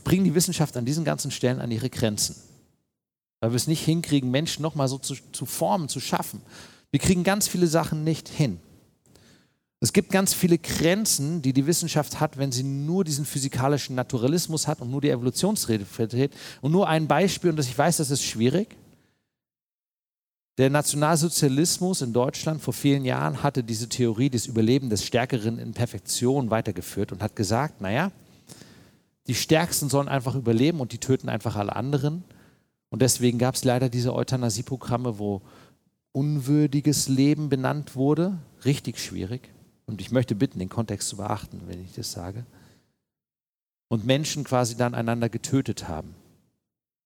bringen 0.00 0.24
die 0.24 0.34
Wissenschaft 0.34 0.76
an 0.76 0.84
diesen 0.84 1.04
ganzen 1.04 1.30
Stellen 1.30 1.60
an 1.60 1.70
ihre 1.70 1.90
Grenzen. 1.90 2.36
Weil 3.40 3.50
wir 3.50 3.56
es 3.56 3.66
nicht 3.66 3.84
hinkriegen, 3.84 4.30
Menschen 4.30 4.62
nochmal 4.62 4.88
so 4.88 4.98
zu, 4.98 5.14
zu 5.32 5.46
formen, 5.46 5.88
zu 5.88 6.00
schaffen. 6.00 6.40
Wir 6.90 7.00
kriegen 7.00 7.24
ganz 7.24 7.48
viele 7.48 7.66
Sachen 7.66 8.04
nicht 8.04 8.28
hin. 8.28 8.60
Es 9.80 9.92
gibt 9.92 10.12
ganz 10.12 10.32
viele 10.32 10.58
Grenzen, 10.58 11.42
die 11.42 11.52
die 11.52 11.66
Wissenschaft 11.66 12.20
hat, 12.20 12.38
wenn 12.38 12.52
sie 12.52 12.62
nur 12.62 13.02
diesen 13.02 13.24
physikalischen 13.24 13.96
Naturalismus 13.96 14.68
hat 14.68 14.80
und 14.80 14.92
nur 14.92 15.00
die 15.00 15.10
Evolutionsrede 15.10 15.84
vertritt. 15.84 16.32
Und 16.60 16.70
nur 16.70 16.88
ein 16.88 17.08
Beispiel, 17.08 17.50
und 17.50 17.58
ich 17.58 17.76
weiß, 17.76 17.96
das 17.96 18.12
ist 18.12 18.22
schwierig. 18.22 18.76
Der 20.58 20.70
Nationalsozialismus 20.70 22.02
in 22.02 22.12
Deutschland 22.12 22.62
vor 22.62 22.74
vielen 22.74 23.04
Jahren 23.04 23.42
hatte 23.42 23.64
diese 23.64 23.88
Theorie 23.88 24.30
des 24.30 24.46
Überlebens 24.46 24.90
des 24.90 25.04
Stärkeren 25.04 25.58
in 25.58 25.72
Perfektion 25.72 26.50
weitergeführt 26.50 27.10
und 27.10 27.20
hat 27.20 27.34
gesagt, 27.34 27.80
naja, 27.80 28.12
die 29.26 29.34
Stärksten 29.34 29.88
sollen 29.88 30.08
einfach 30.08 30.34
überleben 30.34 30.80
und 30.80 30.92
die 30.92 30.98
töten 30.98 31.28
einfach 31.28 31.56
alle 31.56 31.76
anderen. 31.76 32.24
Und 32.90 33.02
deswegen 33.02 33.38
gab 33.38 33.54
es 33.54 33.64
leider 33.64 33.88
diese 33.88 34.14
Euthanasieprogramme, 34.14 35.18
wo 35.18 35.42
unwürdiges 36.12 37.08
Leben 37.08 37.48
benannt 37.48 37.96
wurde. 37.96 38.38
Richtig 38.64 38.98
schwierig. 38.98 39.48
Und 39.86 40.00
ich 40.00 40.10
möchte 40.10 40.34
bitten, 40.34 40.58
den 40.58 40.68
Kontext 40.68 41.08
zu 41.08 41.16
beachten, 41.16 41.62
wenn 41.66 41.82
ich 41.82 41.94
das 41.94 42.12
sage. 42.12 42.44
Und 43.88 44.04
Menschen 44.04 44.44
quasi 44.44 44.76
dann 44.76 44.94
einander 44.94 45.28
getötet 45.28 45.88
haben, 45.88 46.14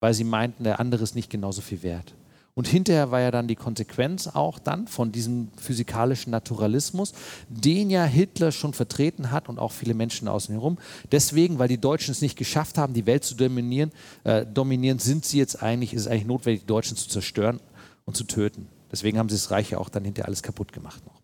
weil 0.01 0.15
sie 0.15 0.25
meinten, 0.25 0.65
der 0.65 0.81
andere 0.81 1.03
ist 1.03 1.15
nicht 1.15 1.31
genauso 1.31 1.61
viel 1.61 1.83
wert. 1.83 2.15
Und 2.57 2.67
hinterher 2.67 3.11
war 3.11 3.21
ja 3.21 3.31
dann 3.31 3.49
die 3.49 3.55
Konsequenz 3.55 4.29
auch 4.29 4.59
dann 4.59 4.89
von 4.89 5.13
diesem 5.13 5.49
physikalischen 5.59 6.31
Naturalismus, 6.31 7.13
den 7.49 7.91
ja 7.91 8.05
Hitler 8.05 8.51
schon 8.51 8.73
vertreten 8.73 9.31
hat 9.31 9.51
und 9.51 9.59
auch 9.59 9.73
viele 9.73 9.93
Menschen 9.93 10.27
außen 10.27 10.55
herum. 10.55 10.79
Deswegen, 11.13 11.59
weil 11.59 11.69
die 11.69 11.79
Deutschen 11.79 12.13
es 12.13 12.23
nicht 12.23 12.37
geschafft 12.37 12.79
haben, 12.79 12.95
die 12.95 13.05
Welt 13.05 13.25
zu 13.25 13.35
dominieren, 13.35 13.93
äh, 14.25 14.47
dominieren 14.47 14.99
sind 14.99 15.27
sie 15.27 15.37
jetzt 15.37 15.63
eigentlich, 15.63 15.93
ist 15.93 16.03
es 16.03 16.09
eigentlich 16.09 16.25
notwendig, 16.25 16.63
die 16.63 16.67
Deutschen 16.67 16.97
zu 16.97 17.11
zerstören 17.11 17.61
und 18.07 18.17
zu 18.17 18.25
töten. 18.25 18.69
Deswegen 18.91 19.19
haben 19.19 19.29
sie 19.29 19.37
das 19.37 19.51
Reich 19.51 19.71
ja 19.71 19.79
auch 19.79 19.91
dann 19.91 20.05
hinterher 20.05 20.27
alles 20.27 20.43
kaputt 20.43 20.73
gemacht 20.73 21.05
noch 21.05 21.21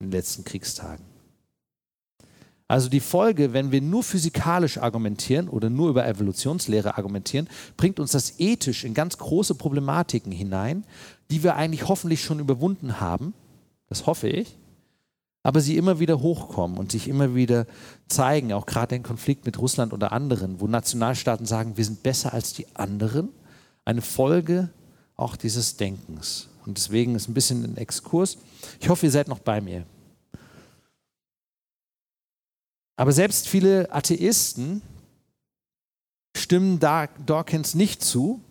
in 0.00 0.08
den 0.08 0.12
letzten 0.12 0.44
Kriegstagen. 0.44 1.11
Also 2.72 2.88
die 2.88 3.00
Folge, 3.00 3.52
wenn 3.52 3.70
wir 3.70 3.82
nur 3.82 4.02
physikalisch 4.02 4.78
argumentieren 4.78 5.50
oder 5.50 5.68
nur 5.68 5.90
über 5.90 6.06
Evolutionslehre 6.06 6.96
argumentieren, 6.96 7.46
bringt 7.76 8.00
uns 8.00 8.12
das 8.12 8.40
ethisch 8.40 8.84
in 8.84 8.94
ganz 8.94 9.18
große 9.18 9.56
Problematiken 9.56 10.32
hinein, 10.32 10.86
die 11.30 11.42
wir 11.42 11.56
eigentlich 11.56 11.86
hoffentlich 11.86 12.24
schon 12.24 12.40
überwunden 12.40 12.98
haben. 12.98 13.34
Das 13.90 14.06
hoffe 14.06 14.26
ich. 14.30 14.56
Aber 15.42 15.60
sie 15.60 15.76
immer 15.76 16.00
wieder 16.00 16.22
hochkommen 16.22 16.78
und 16.78 16.92
sich 16.92 17.08
immer 17.08 17.34
wieder 17.34 17.66
zeigen, 18.08 18.54
auch 18.54 18.64
gerade 18.64 18.96
den 18.96 19.02
Konflikt 19.02 19.44
mit 19.44 19.58
Russland 19.58 19.92
oder 19.92 20.12
anderen, 20.12 20.58
wo 20.58 20.66
Nationalstaaten 20.66 21.44
sagen, 21.44 21.76
wir 21.76 21.84
sind 21.84 22.02
besser 22.02 22.32
als 22.32 22.54
die 22.54 22.74
anderen. 22.74 23.28
Eine 23.84 24.00
Folge 24.00 24.70
auch 25.14 25.36
dieses 25.36 25.76
Denkens. 25.76 26.48
Und 26.64 26.78
deswegen 26.78 27.16
ist 27.16 27.28
ein 27.28 27.34
bisschen 27.34 27.64
ein 27.64 27.76
Exkurs. 27.76 28.38
Ich 28.80 28.88
hoffe, 28.88 29.04
ihr 29.04 29.12
seid 29.12 29.28
noch 29.28 29.40
bei 29.40 29.60
mir. 29.60 29.84
Aber 32.96 33.12
selbst 33.12 33.48
viele 33.48 33.92
Atheisten 33.92 34.82
stimmen 36.36 36.78
Dawkins 36.78 37.74
nicht 37.74 38.02
zu 38.02 38.42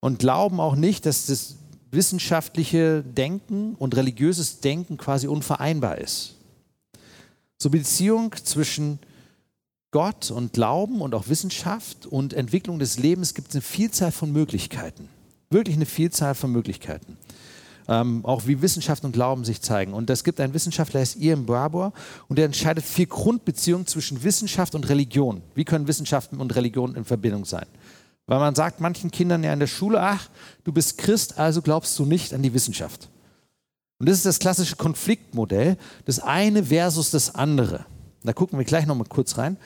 und 0.00 0.18
glauben 0.18 0.60
auch 0.60 0.74
nicht, 0.74 1.06
dass 1.06 1.26
das 1.26 1.56
wissenschaftliche 1.90 3.02
Denken 3.02 3.74
und 3.74 3.96
religiöses 3.96 4.60
Denken 4.60 4.96
quasi 4.96 5.26
unvereinbar 5.26 5.98
ist. 5.98 6.36
Zur 7.58 7.72
Beziehung 7.72 8.34
zwischen 8.44 8.98
Gott 9.90 10.30
und 10.30 10.52
Glauben 10.52 11.00
und 11.00 11.14
auch 11.14 11.28
Wissenschaft 11.28 12.06
und 12.06 12.32
Entwicklung 12.32 12.78
des 12.78 12.98
Lebens 12.98 13.34
gibt 13.34 13.48
es 13.48 13.56
eine 13.56 13.62
Vielzahl 13.62 14.12
von 14.12 14.30
Möglichkeiten. 14.32 15.08
Wirklich 15.50 15.76
eine 15.76 15.86
Vielzahl 15.86 16.36
von 16.36 16.52
Möglichkeiten 16.52 17.16
ähm, 17.90 18.24
auch 18.24 18.46
wie 18.46 18.62
Wissenschaft 18.62 19.04
und 19.04 19.12
Glauben 19.12 19.44
sich 19.44 19.60
zeigen. 19.60 19.92
Und 19.92 20.08
es 20.08 20.22
gibt 20.22 20.40
einen 20.40 20.54
Wissenschaftler, 20.54 20.92
der 20.92 21.00
heißt 21.02 21.16
Ian 21.16 21.44
Barbour, 21.44 21.92
und 22.28 22.38
der 22.38 22.46
entscheidet 22.46 22.84
vier 22.84 23.06
Grundbeziehungen 23.06 23.86
zwischen 23.86 24.22
Wissenschaft 24.22 24.76
und 24.76 24.88
Religion. 24.88 25.42
Wie 25.56 25.64
können 25.64 25.88
Wissenschaft 25.88 26.32
und 26.32 26.54
Religion 26.54 26.94
in 26.94 27.04
Verbindung 27.04 27.44
sein? 27.44 27.66
Weil 28.26 28.38
man 28.38 28.54
sagt 28.54 28.80
manchen 28.80 29.10
Kindern 29.10 29.42
ja 29.42 29.52
in 29.52 29.58
der 29.58 29.66
Schule, 29.66 30.00
ach, 30.00 30.28
du 30.62 30.72
bist 30.72 30.98
Christ, 30.98 31.36
also 31.36 31.62
glaubst 31.62 31.98
du 31.98 32.06
nicht 32.06 32.32
an 32.32 32.42
die 32.42 32.54
Wissenschaft. 32.54 33.08
Und 33.98 34.08
das 34.08 34.18
ist 34.18 34.26
das 34.26 34.38
klassische 34.38 34.76
Konfliktmodell, 34.76 35.76
das 36.04 36.20
eine 36.20 36.64
versus 36.64 37.10
das 37.10 37.34
andere. 37.34 37.86
Da 38.22 38.32
gucken 38.32 38.56
wir 38.56 38.64
gleich 38.64 38.86
nochmal 38.86 39.08
kurz 39.08 39.36
rein. 39.36 39.56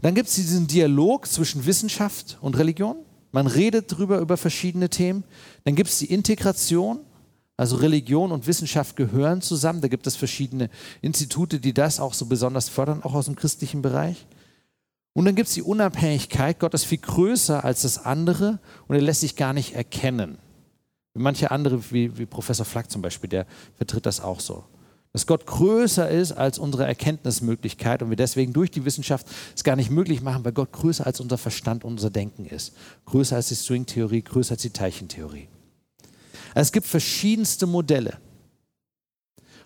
Dann 0.00 0.14
gibt 0.14 0.30
es 0.30 0.36
diesen 0.36 0.66
Dialog 0.66 1.26
zwischen 1.26 1.66
Wissenschaft 1.66 2.38
und 2.40 2.56
Religion. 2.56 2.96
Man 3.32 3.46
redet 3.46 3.92
darüber 3.92 4.18
über 4.18 4.38
verschiedene 4.38 4.88
Themen. 4.88 5.24
Dann 5.64 5.74
gibt 5.74 5.90
es 5.90 5.98
die 5.98 6.10
Integration. 6.10 7.00
Also 7.60 7.76
Religion 7.76 8.32
und 8.32 8.46
Wissenschaft 8.46 8.96
gehören 8.96 9.42
zusammen. 9.42 9.82
Da 9.82 9.88
gibt 9.88 10.06
es 10.06 10.16
verschiedene 10.16 10.70
Institute, 11.02 11.60
die 11.60 11.74
das 11.74 12.00
auch 12.00 12.14
so 12.14 12.24
besonders 12.24 12.70
fördern, 12.70 13.02
auch 13.02 13.12
aus 13.12 13.26
dem 13.26 13.36
christlichen 13.36 13.82
Bereich. 13.82 14.26
Und 15.12 15.26
dann 15.26 15.34
gibt 15.34 15.48
es 15.48 15.54
die 15.56 15.62
Unabhängigkeit. 15.62 16.58
Gott 16.58 16.72
ist 16.72 16.86
viel 16.86 16.96
größer 16.96 17.62
als 17.62 17.82
das 17.82 18.02
andere 18.02 18.60
und 18.88 18.96
er 18.96 19.02
lässt 19.02 19.20
sich 19.20 19.36
gar 19.36 19.52
nicht 19.52 19.74
erkennen. 19.74 20.38
Manche 21.12 21.50
andere, 21.50 21.82
wie, 21.92 22.16
wie 22.16 22.24
Professor 22.24 22.64
Flack 22.64 22.90
zum 22.90 23.02
Beispiel, 23.02 23.28
der 23.28 23.46
vertritt 23.76 24.06
das 24.06 24.22
auch 24.22 24.40
so. 24.40 24.64
Dass 25.12 25.26
Gott 25.26 25.44
größer 25.44 26.08
ist 26.08 26.32
als 26.32 26.58
unsere 26.58 26.86
Erkenntnismöglichkeit 26.86 28.02
und 28.02 28.08
wir 28.08 28.16
deswegen 28.16 28.54
durch 28.54 28.70
die 28.70 28.86
Wissenschaft 28.86 29.26
es 29.54 29.64
gar 29.64 29.76
nicht 29.76 29.90
möglich 29.90 30.22
machen, 30.22 30.46
weil 30.46 30.52
Gott 30.52 30.72
größer 30.72 31.06
als 31.06 31.20
unser 31.20 31.36
Verstand, 31.36 31.84
unser 31.84 32.08
Denken 32.08 32.46
ist. 32.46 32.74
Größer 33.04 33.36
als 33.36 33.48
die 33.48 33.56
Stringtheorie, 33.56 34.22
größer 34.22 34.52
als 34.52 34.62
die 34.62 34.70
Teilchentheorie. 34.70 35.48
Es 36.54 36.72
gibt 36.72 36.86
verschiedenste 36.86 37.66
Modelle. 37.66 38.18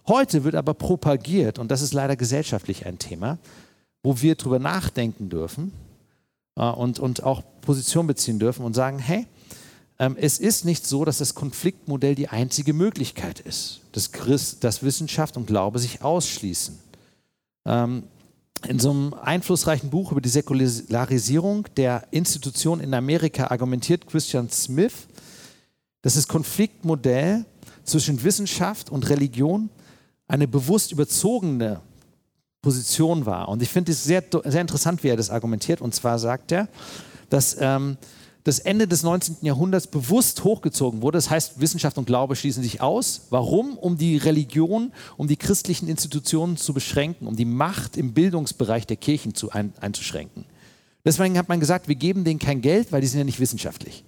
Heute 0.07 0.45
wird 0.45 0.55
aber 0.55 0.75
propagiert, 0.75 1.59
und 1.59 1.71
das 1.71 1.81
ist 1.81 1.95
leider 1.95 2.17
gesellschaftlich 2.17 2.85
ein 2.85 2.99
Thema, 2.99 3.39
wo 4.03 4.21
wir 4.21 4.35
darüber 4.35 4.59
nachdenken 4.59 5.31
dürfen 5.31 5.73
äh, 6.57 6.65
und, 6.65 6.99
und 6.99 7.23
auch 7.23 7.43
Position 7.63 8.07
beziehen 8.07 8.39
dürfen 8.39 8.65
und 8.65 8.75
sagen, 8.75 8.99
hey, 8.99 9.27
ähm, 9.99 10.17
es 10.21 10.39
ist 10.39 10.65
nicht 10.65 10.87
so, 10.87 11.05
dass 11.05 11.19
das 11.19 11.35
Konfliktmodell 11.35 12.15
die 12.15 12.29
einzige 12.29 12.75
Möglichkeit 12.75 13.41
ist, 13.41 13.81
dass, 13.93 14.13
Christ, 14.13 14.63
dass 14.65 14.83
Wissenschaft 14.83 15.37
und 15.37 15.47
Glaube 15.47 15.79
sich 15.79 16.03
ausschließen. 16.03 16.79
Ähm, 17.65 18.05
in 18.69 18.79
so 18.79 18.91
einem 18.91 19.15
einflussreichen 19.15 19.91
Buch 19.91 20.11
über 20.13 20.21
die 20.21 20.29
Säkularisierung 20.29 21.67
der 21.77 22.07
Institution 22.11 22.81
in 22.81 22.95
Amerika 22.95 23.49
argumentiert 23.49 24.07
Christian 24.07 24.51
Smith, 24.51 25.07
dass 26.05 26.17
das 26.17 26.29
Konfliktmodell 26.29 27.47
zwischen 27.83 28.23
Wissenschaft 28.23 28.91
und 28.91 29.09
Religion 29.09 29.71
eine 30.29 30.47
bewusst 30.47 30.93
überzogene 30.93 31.81
Position 32.61 33.25
war. 33.25 33.49
Und 33.49 33.63
ich 33.63 33.71
finde 33.71 33.93
es 33.93 34.05
sehr, 34.05 34.23
sehr 34.45 34.61
interessant, 34.61 35.03
wie 35.03 35.09
er 35.09 35.17
das 35.17 35.31
argumentiert. 35.31 35.81
Und 35.81 35.95
zwar 35.95 36.19
sagt 36.19 36.53
er, 36.53 36.69
dass 37.31 37.57
ähm, 37.59 37.97
das 38.43 38.59
Ende 38.59 38.87
des 38.87 39.03
19. 39.03 39.37
Jahrhunderts 39.41 39.87
bewusst 39.87 40.45
hochgezogen 40.45 41.01
wurde. 41.01 41.17
Das 41.17 41.31
heißt, 41.31 41.59
Wissenschaft 41.59 41.97
und 41.97 42.05
Glaube 42.05 42.37
schließen 42.37 42.63
sich 42.63 42.83
aus. 42.83 43.23
Warum? 43.31 43.79
Um 43.79 43.97
die 43.97 44.19
Religion, 44.19 44.93
um 45.17 45.27
die 45.27 45.39
christlichen 45.39 45.89
Institutionen 45.89 46.59
zu 46.59 46.75
beschränken, 46.75 47.27
um 47.27 47.37
die 47.37 47.47
Macht 47.47 47.97
im 47.97 48.13
Bildungsbereich 48.13 48.87
der 48.87 48.99
Kirchen 48.99 49.35
zu 49.35 49.53
ein, 49.53 49.73
einzuschränken. 49.81 50.45
Deswegen 51.03 51.39
hat 51.39 51.49
man 51.49 51.61
gesagt, 51.61 51.89
wir 51.89 51.95
geben 51.95 52.25
denen 52.25 52.39
kein 52.39 52.61
Geld, 52.61 52.93
weil 52.93 53.01
die 53.01 53.07
sind 53.07 53.21
ja 53.21 53.25
nicht 53.25 53.41
wissenschaftlich. 53.41 54.05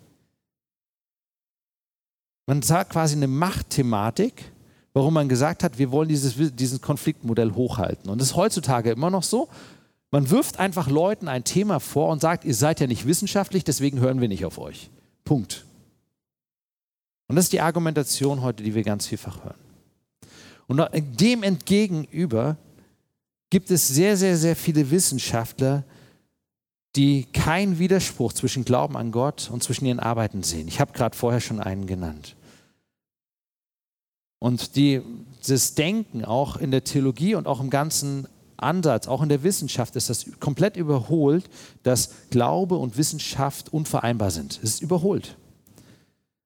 Man 2.46 2.62
sah 2.62 2.84
quasi 2.84 3.16
eine 3.16 3.26
Machtthematik, 3.26 4.44
warum 4.92 5.14
man 5.14 5.28
gesagt 5.28 5.62
hat, 5.64 5.78
wir 5.78 5.90
wollen 5.90 6.08
dieses, 6.08 6.36
dieses 6.54 6.80
Konfliktmodell 6.80 7.52
hochhalten. 7.52 8.08
Und 8.08 8.20
das 8.20 8.28
ist 8.28 8.36
heutzutage 8.36 8.92
immer 8.92 9.10
noch 9.10 9.24
so. 9.24 9.48
Man 10.12 10.30
wirft 10.30 10.58
einfach 10.58 10.88
Leuten 10.88 11.28
ein 11.28 11.44
Thema 11.44 11.80
vor 11.80 12.10
und 12.10 12.20
sagt, 12.20 12.44
ihr 12.44 12.54
seid 12.54 12.80
ja 12.80 12.86
nicht 12.86 13.06
wissenschaftlich, 13.06 13.64
deswegen 13.64 13.98
hören 14.00 14.20
wir 14.20 14.28
nicht 14.28 14.44
auf 14.44 14.58
euch. 14.58 14.90
Punkt. 15.24 15.64
Und 17.28 17.34
das 17.34 17.46
ist 17.46 17.52
die 17.52 17.60
Argumentation 17.60 18.42
heute, 18.42 18.62
die 18.62 18.74
wir 18.74 18.84
ganz 18.84 19.06
vielfach 19.06 19.44
hören. 19.44 19.58
Und 20.68 20.80
dem 21.20 21.42
entgegenüber 21.42 22.56
gibt 23.50 23.70
es 23.70 23.88
sehr, 23.88 24.16
sehr, 24.16 24.36
sehr 24.36 24.54
viele 24.56 24.90
Wissenschaftler, 24.90 25.84
die 26.94 27.24
keinen 27.32 27.78
Widerspruch 27.78 28.32
zwischen 28.32 28.64
Glauben 28.64 28.96
an 28.96 29.12
Gott 29.12 29.50
und 29.52 29.62
zwischen 29.62 29.86
ihren 29.86 30.00
Arbeiten 30.00 30.42
sehen. 30.42 30.68
Ich 30.68 30.80
habe 30.80 30.92
gerade 30.92 31.16
vorher 31.16 31.40
schon 31.40 31.60
einen 31.60 31.86
genannt. 31.86 32.35
Und 34.38 34.76
die, 34.76 35.02
das 35.46 35.74
Denken 35.74 36.24
auch 36.24 36.56
in 36.56 36.70
der 36.70 36.84
Theologie 36.84 37.34
und 37.34 37.46
auch 37.46 37.60
im 37.60 37.70
ganzen 37.70 38.28
Ansatz, 38.56 39.06
auch 39.06 39.22
in 39.22 39.28
der 39.28 39.42
Wissenschaft 39.42 39.96
ist 39.96 40.10
das 40.10 40.26
komplett 40.40 40.76
überholt, 40.76 41.48
dass 41.82 42.10
Glaube 42.30 42.76
und 42.76 42.96
Wissenschaft 42.96 43.72
unvereinbar 43.72 44.30
sind. 44.30 44.60
Es 44.62 44.74
ist 44.74 44.82
überholt. 44.82 45.36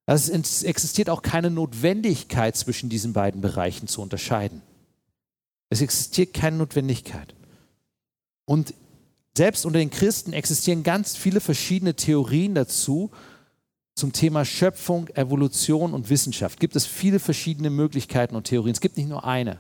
Also 0.07 0.33
es 0.33 0.65
existiert 0.65 1.09
auch 1.09 1.23
keine 1.23 1.51
Notwendigkeit 1.51 2.57
zwischen 2.57 2.89
diesen 2.89 3.13
beiden 3.13 3.41
Bereichen 3.41 3.87
zu 3.87 4.03
unterscheiden. 4.03 4.63
Es 5.69 5.81
existiert 5.81 6.35
keine 6.35 6.57
Notwendigkeit. 6.57 7.35
Und 8.45 8.75
selbst 9.37 9.65
unter 9.65 9.79
den 9.79 9.91
Christen 9.91 10.33
existieren 10.33 10.83
ganz 10.83 11.17
viele 11.17 11.41
verschiedene 11.41 11.95
Theorien 11.95 12.57
dazu, 12.57 13.13
zum 13.95 14.13
Thema 14.13 14.45
Schöpfung, 14.45 15.09
Evolution 15.09 15.93
und 15.93 16.11
Wissenschaft 16.11 16.59
gibt 16.61 16.77
es 16.77 16.87
viele 16.87 17.19
verschiedene 17.19 17.71
Möglichkeiten 17.71 18.37
und 18.37 18.45
Theorien. 18.45 18.73
Es 18.73 18.81
gibt 18.81 18.97
nicht 18.97 19.09
nur 19.09 19.25
eine. 19.25 19.59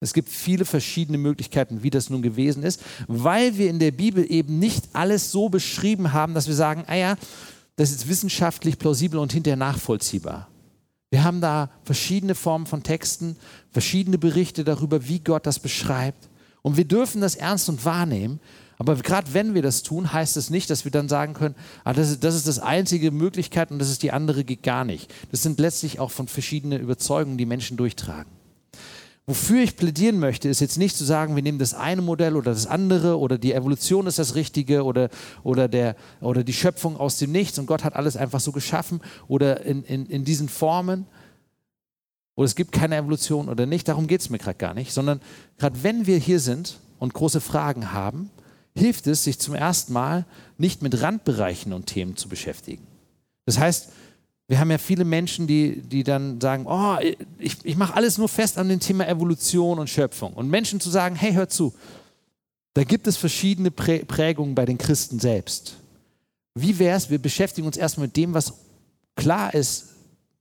Es 0.00 0.12
gibt 0.12 0.28
viele 0.28 0.64
verschiedene 0.64 1.18
Möglichkeiten, 1.18 1.82
wie 1.82 1.90
das 1.90 2.08
nun 2.08 2.22
gewesen 2.22 2.62
ist, 2.62 2.82
weil 3.08 3.58
wir 3.58 3.68
in 3.68 3.80
der 3.80 3.90
Bibel 3.90 4.30
eben 4.30 4.58
nicht 4.58 4.90
alles 4.92 5.32
so 5.32 5.48
beschrieben 5.48 6.12
haben, 6.12 6.34
dass 6.34 6.46
wir 6.46 6.54
sagen, 6.54 6.84
ah 6.86 6.94
ja, 6.94 7.16
das 7.76 7.90
ist 7.90 8.08
wissenschaftlich 8.08 8.78
plausibel 8.78 9.18
und 9.18 9.32
hinterher 9.32 9.56
nachvollziehbar. 9.56 10.48
Wir 11.10 11.24
haben 11.24 11.40
da 11.40 11.70
verschiedene 11.84 12.34
Formen 12.34 12.66
von 12.66 12.82
Texten, 12.82 13.36
verschiedene 13.70 14.18
Berichte 14.18 14.62
darüber, 14.62 15.08
wie 15.08 15.20
Gott 15.20 15.46
das 15.46 15.58
beschreibt. 15.58 16.28
Und 16.62 16.76
wir 16.76 16.84
dürfen 16.84 17.20
das 17.20 17.34
ernst 17.34 17.68
und 17.68 17.84
wahrnehmen. 17.84 18.40
Aber 18.78 18.94
gerade 18.94 19.34
wenn 19.34 19.54
wir 19.54 19.62
das 19.62 19.82
tun, 19.82 20.12
heißt 20.12 20.36
es 20.36 20.50
nicht, 20.50 20.70
dass 20.70 20.84
wir 20.84 20.92
dann 20.92 21.08
sagen 21.08 21.34
können, 21.34 21.56
ah, 21.82 21.92
das, 21.92 22.10
ist, 22.10 22.24
das 22.24 22.36
ist 22.36 22.46
das 22.46 22.60
einzige 22.60 23.10
Möglichkeit 23.10 23.72
und 23.72 23.80
das 23.80 23.90
ist 23.90 24.04
die 24.04 24.12
andere 24.12 24.44
geht 24.44 24.62
gar 24.62 24.84
nicht. 24.84 25.12
Das 25.32 25.42
sind 25.42 25.58
letztlich 25.58 25.98
auch 25.98 26.12
von 26.12 26.28
verschiedenen 26.28 26.80
Überzeugungen, 26.80 27.38
die 27.38 27.46
Menschen 27.46 27.76
durchtragen. 27.76 28.30
Wofür 29.26 29.62
ich 29.62 29.76
plädieren 29.76 30.18
möchte, 30.20 30.48
ist 30.48 30.60
jetzt 30.60 30.78
nicht 30.78 30.96
zu 30.96 31.04
sagen, 31.04 31.36
wir 31.36 31.42
nehmen 31.42 31.58
das 31.58 31.74
eine 31.74 32.00
Modell 32.00 32.34
oder 32.34 32.52
das 32.52 32.66
andere 32.66 33.18
oder 33.18 33.36
die 33.36 33.52
Evolution 33.52 34.06
ist 34.06 34.18
das 34.18 34.36
Richtige 34.36 34.84
oder, 34.84 35.10
oder, 35.42 35.68
der, 35.68 35.96
oder 36.22 36.44
die 36.44 36.54
Schöpfung 36.54 36.96
aus 36.96 37.18
dem 37.18 37.32
Nichts 37.32 37.58
und 37.58 37.66
Gott 37.66 37.84
hat 37.84 37.94
alles 37.94 38.16
einfach 38.16 38.40
so 38.40 38.52
geschaffen 38.52 39.02
oder 39.26 39.60
in, 39.66 39.82
in, 39.82 40.06
in 40.06 40.24
diesen 40.24 40.48
Formen 40.48 41.04
oder 42.36 42.46
es 42.46 42.54
gibt 42.54 42.72
keine 42.72 42.96
Evolution 42.96 43.50
oder 43.50 43.66
nicht. 43.66 43.88
Darum 43.88 44.06
geht 44.06 44.22
es 44.22 44.30
mir 44.30 44.38
gerade 44.38 44.56
gar 44.56 44.72
nicht, 44.72 44.92
sondern 44.92 45.20
gerade 45.58 45.82
wenn 45.82 46.06
wir 46.06 46.16
hier 46.16 46.40
sind 46.40 46.78
und 46.98 47.12
große 47.12 47.42
Fragen 47.42 47.92
haben, 47.92 48.30
hilft 48.78 49.06
es, 49.06 49.24
sich 49.24 49.38
zum 49.38 49.54
ersten 49.54 49.92
Mal 49.92 50.24
nicht 50.56 50.82
mit 50.82 51.00
Randbereichen 51.02 51.72
und 51.72 51.86
Themen 51.86 52.16
zu 52.16 52.28
beschäftigen. 52.28 52.86
Das 53.46 53.58
heißt, 53.58 53.90
wir 54.48 54.58
haben 54.58 54.70
ja 54.70 54.78
viele 54.78 55.04
Menschen, 55.04 55.46
die, 55.46 55.82
die 55.82 56.04
dann 56.04 56.40
sagen, 56.40 56.64
oh, 56.66 56.96
ich, 57.38 57.56
ich 57.64 57.76
mache 57.76 57.94
alles 57.94 58.16
nur 58.16 58.28
fest 58.28 58.56
an 58.56 58.68
dem 58.68 58.80
Thema 58.80 59.06
Evolution 59.06 59.78
und 59.78 59.90
Schöpfung. 59.90 60.32
Und 60.32 60.48
Menschen 60.48 60.80
zu 60.80 60.88
sagen, 60.88 61.14
hey, 61.16 61.34
hör 61.34 61.48
zu, 61.48 61.74
da 62.74 62.84
gibt 62.84 63.06
es 63.06 63.16
verschiedene 63.16 63.70
Prägungen 63.70 64.54
bei 64.54 64.64
den 64.64 64.78
Christen 64.78 65.18
selbst. 65.18 65.76
Wie 66.54 66.78
wäre 66.78 66.96
es, 66.96 67.10
wir 67.10 67.18
beschäftigen 67.18 67.66
uns 67.66 67.76
erstmal 67.76 68.06
mit 68.06 68.16
dem, 68.16 68.34
was 68.34 68.54
klar 69.16 69.52
ist 69.52 69.88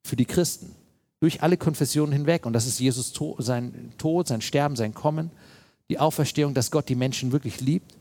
für 0.04 0.16
die 0.16 0.26
Christen, 0.26 0.74
durch 1.20 1.42
alle 1.42 1.58
Konfessionen 1.58 2.14
hinweg. 2.14 2.46
Und 2.46 2.54
das 2.54 2.68
ist 2.68 2.80
Jesus 2.80 3.14
sein 3.40 3.94
Tod, 3.98 4.28
sein 4.28 4.42
Sterben, 4.42 4.76
sein 4.76 4.94
Kommen, 4.94 5.32
die 5.90 6.00
Auferstehung, 6.00 6.54
dass 6.54 6.72
Gott 6.72 6.90
die 6.90 6.96
Menschen 6.96 7.32
wirklich 7.32 7.60
liebt, 7.60 7.97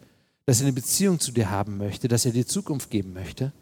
dass 0.47 0.61
er 0.61 0.67
eine 0.67 0.73
Beziehung 0.73 1.21
zu 1.21 1.33
dir 1.33 1.51
haben 1.51 1.77
möchte, 1.77 2.09
dass 2.09 2.25
er 2.25 2.33
dir 2.33 2.47
Zukunft 2.47 2.91
geben 2.91 3.13
möchte. 3.13 3.53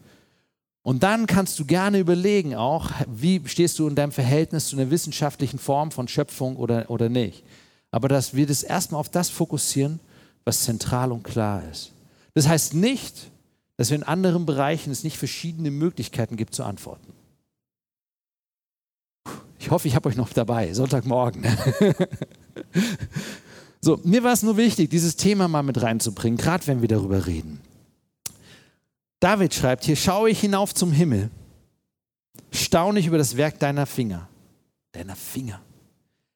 Und 0.83 1.03
dann 1.03 1.27
kannst 1.27 1.59
du 1.59 1.64
gerne 1.64 1.99
überlegen 1.99 2.55
auch, 2.55 2.90
wie 3.07 3.40
stehst 3.47 3.79
du 3.79 3.88
in 3.88 3.94
deinem 3.94 4.12
Verhältnis 4.12 4.68
zu 4.68 4.77
einer 4.77 4.90
wissenschaftlichen 4.90 5.59
Form 5.59 5.90
von 5.90 6.09
Schöpfung 6.09 6.57
oder, 6.57 6.90
oder 6.90 7.09
nicht. 7.09 7.42
Aber 7.90 8.09
dass 8.09 8.35
wir 8.35 8.47
das 8.47 8.62
erstmal 8.62 9.01
auf 9.01 9.09
das 9.09 9.31
fokussieren, 9.31 9.99
was 10.44 10.64
zentral 10.64 11.11
und 11.11 11.23
klar 11.23 11.62
ist. 11.70 11.92
Das 12.35 12.47
heißt 12.49 12.75
nicht, 12.75 13.31
dass 13.79 13.88
wir 13.88 13.97
in 13.97 14.03
anderen 14.03 14.44
Bereichen 14.44 14.90
es 14.90 15.05
nicht 15.05 15.16
verschiedene 15.16 15.70
Möglichkeiten 15.70 16.37
gibt 16.37 16.55
zu 16.55 16.64
antworten. 16.64 17.12
Ich 19.59 19.70
hoffe, 19.70 19.88
ich 19.88 19.94
habe 19.94 20.11
euch 20.11 20.16
noch 20.16 20.31
dabei, 20.35 20.75
Sonntagmorgen. 20.75 21.47
so, 23.85 24.01
mir 24.03 24.25
war 24.25 24.33
es 24.33 24.42
nur 24.42 24.57
wichtig, 24.57 24.88
dieses 24.88 25.16
Thema 25.16 25.47
mal 25.47 25.62
mit 25.62 25.83
reinzubringen, 25.83 26.38
gerade 26.38 26.66
wenn 26.66 26.81
wir 26.81 26.88
darüber 26.88 27.27
reden. 27.27 27.61
David 29.20 29.55
schreibt 29.55 29.85
hier, 29.85 29.97
schaue 29.97 30.31
ich 30.31 30.40
hinauf 30.40 30.75
zum 30.75 30.90
Himmel, 30.90 31.31
staune 32.51 32.99
ich 32.99 33.07
über 33.07 33.18
das 33.18 33.37
Werk 33.37 33.59
deiner 33.59 33.87
Finger, 33.87 34.29
deiner 34.92 35.16
Finger. 35.16 35.61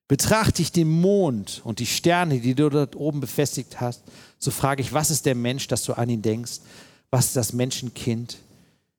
Betrachte 0.09 0.63
ich 0.63 0.73
den 0.73 0.89
Mond 0.89 1.61
und 1.65 1.81
die 1.81 1.87
Sterne, 1.87 2.41
die 2.41 2.55
du 2.55 2.69
dort 2.69 2.97
oben 2.97 3.21
befestigt 3.21 3.81
hast, 3.81 4.03
so 4.39 4.51
frage 4.51 4.83
ich, 4.83 4.93
was 4.93 5.11
ist 5.11 5.27
der 5.27 5.35
Mensch, 5.35 5.69
dass 5.69 5.85
du 5.85 5.95
an 5.95 6.09
ihn 6.09 6.23
denkst? 6.23 6.61
Was 7.11 7.27
ist 7.27 7.37
das 7.37 7.53
Menschenkind, 7.53 8.39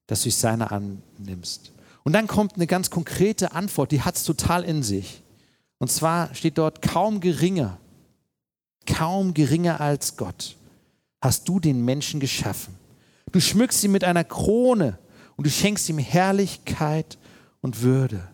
das 0.08 0.24
du 0.24 0.32
seine 0.32 0.72
annimmst? 0.72 1.72
Und 2.04 2.14
dann 2.14 2.28
kommt 2.28 2.56
eine 2.56 2.68
ganz 2.68 2.90
konkrete 2.90 3.52
Antwort, 3.52 3.92
die 3.92 4.02
hat 4.02 4.16
es 4.16 4.24
total 4.24 4.64
in 4.64 4.82
sich. 4.82 5.22
Und 5.78 5.92
zwar 5.92 6.34
steht 6.34 6.58
dort, 6.58 6.82
kaum 6.82 7.22
geringer, 7.22 7.78
kaum 8.90 9.34
geringer 9.34 9.80
als 9.80 10.18
Gott 10.18 10.58
hast 11.22 11.48
du 11.48 11.60
den 11.60 11.84
Menschen 11.84 12.20
geschaffen. 12.20 12.76
Du 13.32 13.40
schmückst 13.40 13.84
ihn 13.84 13.92
mit 13.92 14.04
einer 14.04 14.24
Krone 14.24 14.98
und 15.36 15.46
du 15.46 15.52
schenkst 15.52 15.88
ihm 15.90 15.98
Herrlichkeit 15.98 17.18
und 17.62 17.82
Würde. 17.82 18.28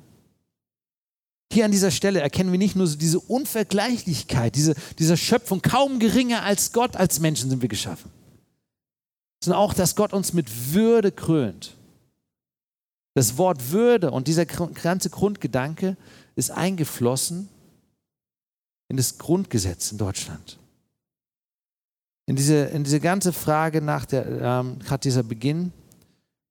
Hier 1.52 1.66
an 1.66 1.72
dieser 1.72 1.92
Stelle 1.92 2.22
erkennen 2.22 2.52
wir 2.52 2.60
nicht 2.60 2.76
nur 2.76 2.88
diese 2.88 3.20
Unvergleichlichkeit, 3.20 4.56
diese, 4.56 4.76
dieser 4.98 5.18
Schöpfung, 5.18 5.62
kaum 5.62 6.00
geringer 6.00 6.44
als 6.44 6.72
Gott, 6.72 6.96
als 6.96 7.20
Menschen 7.20 7.50
sind 7.50 7.62
wir 7.62 7.70
geschaffen, 7.70 8.12
sondern 9.44 9.62
auch, 9.62 9.74
dass 9.74 9.96
Gott 9.96 10.14
uns 10.14 10.34
mit 10.34 10.74
Würde 10.74 11.12
krönt. 11.12 11.76
Das 13.14 13.38
Wort 13.38 13.72
Würde 13.72 14.12
und 14.12 14.28
dieser 14.28 14.46
ganze 14.46 15.10
Grundgedanke 15.10 15.96
ist 16.36 16.52
eingeflossen 16.52 17.50
in 18.88 18.98
das 18.98 19.18
Grundgesetz 19.18 19.92
in 19.92 19.98
Deutschland 19.98 20.60
in 22.26 22.36
diese, 22.36 22.66
in 22.66 22.84
diese 22.84 23.00
ganze 23.00 23.34
Frage 23.34 23.82
nach 23.82 24.06
der, 24.06 24.26
ähm, 24.42 24.80
gerade 24.80 25.02
dieser 25.02 25.24
Beginn, 25.24 25.72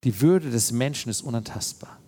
die 0.05 0.20
Würde 0.20 0.51
des 0.51 0.73
Menschen 0.73 1.11
ist 1.11 1.23
unantastbar. 1.23 1.99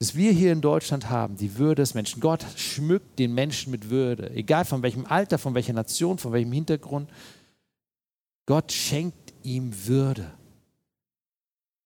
Was 0.00 0.14
wir 0.14 0.32
hier 0.32 0.52
in 0.52 0.60
Deutschland 0.60 1.10
haben, 1.10 1.36
die 1.36 1.56
Würde 1.56 1.82
des 1.82 1.94
Menschen. 1.94 2.20
Gott 2.20 2.44
schmückt 2.56 3.18
den 3.18 3.34
Menschen 3.34 3.70
mit 3.70 3.90
Würde, 3.90 4.30
egal 4.30 4.64
von 4.64 4.82
welchem 4.82 5.06
Alter, 5.06 5.38
von 5.38 5.54
welcher 5.54 5.72
Nation, 5.72 6.18
von 6.18 6.32
welchem 6.32 6.52
Hintergrund. 6.52 7.10
Gott 8.46 8.72
schenkt 8.72 9.32
ihm 9.42 9.72
Würde. 9.86 10.30